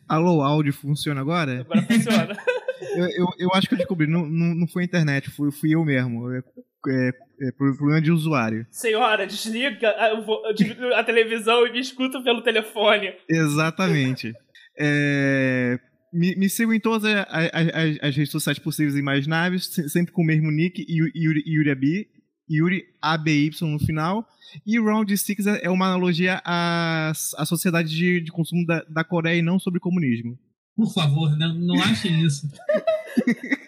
Alô, 0.09 0.43
áudio 0.43 0.73
funciona 0.73 1.21
agora? 1.21 1.61
Agora 1.61 1.83
funciona. 1.83 2.37
eu, 2.97 3.09
eu, 3.09 3.27
eu, 3.39 3.51
acho 3.55 3.69
que 3.69 3.75
eu 3.75 3.79
descobri, 3.79 4.07
não, 4.07 4.25
não, 4.27 4.55
não 4.55 4.69
foi 4.69 4.83
a 4.83 4.87
internet, 4.87 5.31
fui, 5.31 5.51
fui 5.51 5.75
eu 5.75 5.85
mesmo. 5.85 6.31
É, 6.33 6.43
é, 6.89 7.09
é 7.49 7.53
problema 7.53 8.01
de 8.01 8.11
usuário. 8.11 8.67
Senhora, 8.71 9.27
desliga 9.27 9.91
a, 9.91 10.99
a 10.99 11.05
televisão 11.05 11.67
e 11.67 11.73
me 11.73 11.81
escuta 11.81 12.23
pelo 12.23 12.43
telefone. 12.43 13.15
Exatamente. 13.29 14.33
É, 14.79 15.79
me, 16.13 16.37
me 16.37 16.49
sigam 16.49 16.75
em 16.75 16.81
todas 16.81 17.05
as, 17.05 17.27
as, 17.53 17.99
as, 18.03 18.17
redes 18.17 18.31
sociais 18.31 18.59
possíveis 18.59 18.95
e 18.95 18.99
imagináveis, 18.99 19.67
sempre 19.89 20.13
com 20.13 20.23
o 20.23 20.27
mesmo 20.27 20.51
nick, 20.51 20.85
Yuri, 20.89 21.43
Yuri 21.47 21.71
Abi, 21.71 22.09
Yuri 22.51 22.85
ABY 23.01 23.51
no 23.63 23.79
final. 23.79 24.27
E 24.67 24.79
Round 24.79 25.17
Six 25.17 25.47
é 25.47 25.71
uma 25.71 25.87
analogia 25.87 26.43
à, 26.45 27.11
à 27.11 27.47
sociedade 27.47 27.89
de, 27.89 28.21
de 28.21 28.31
consumo 28.31 28.67
da, 28.67 28.85
da 28.85 29.03
Coreia 29.03 29.39
e 29.39 29.43
não 29.43 29.59
sobre 29.59 29.81
comunismo. 29.81 30.39
Por 30.77 30.93
favor, 30.93 31.31
não, 31.39 31.55
não 31.55 31.83
achem 31.83 32.21
isso. 32.23 32.47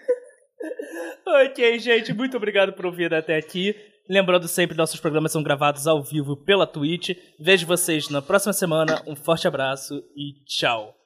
ok, 1.26 1.78
gente, 1.78 2.12
muito 2.12 2.36
obrigado 2.36 2.74
por 2.74 2.86
ouvir 2.86 3.14
até 3.14 3.36
aqui. 3.36 3.74
Lembrando 4.08 4.46
sempre, 4.46 4.76
nossos 4.76 5.00
programas 5.00 5.32
são 5.32 5.42
gravados 5.42 5.86
ao 5.86 6.02
vivo 6.02 6.36
pela 6.36 6.66
Twitch. 6.66 7.16
Vejo 7.40 7.66
vocês 7.66 8.10
na 8.10 8.20
próxima 8.20 8.52
semana. 8.52 9.02
Um 9.06 9.16
forte 9.16 9.48
abraço 9.48 10.02
e 10.14 10.44
tchau. 10.44 11.03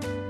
Bye. 0.00 0.21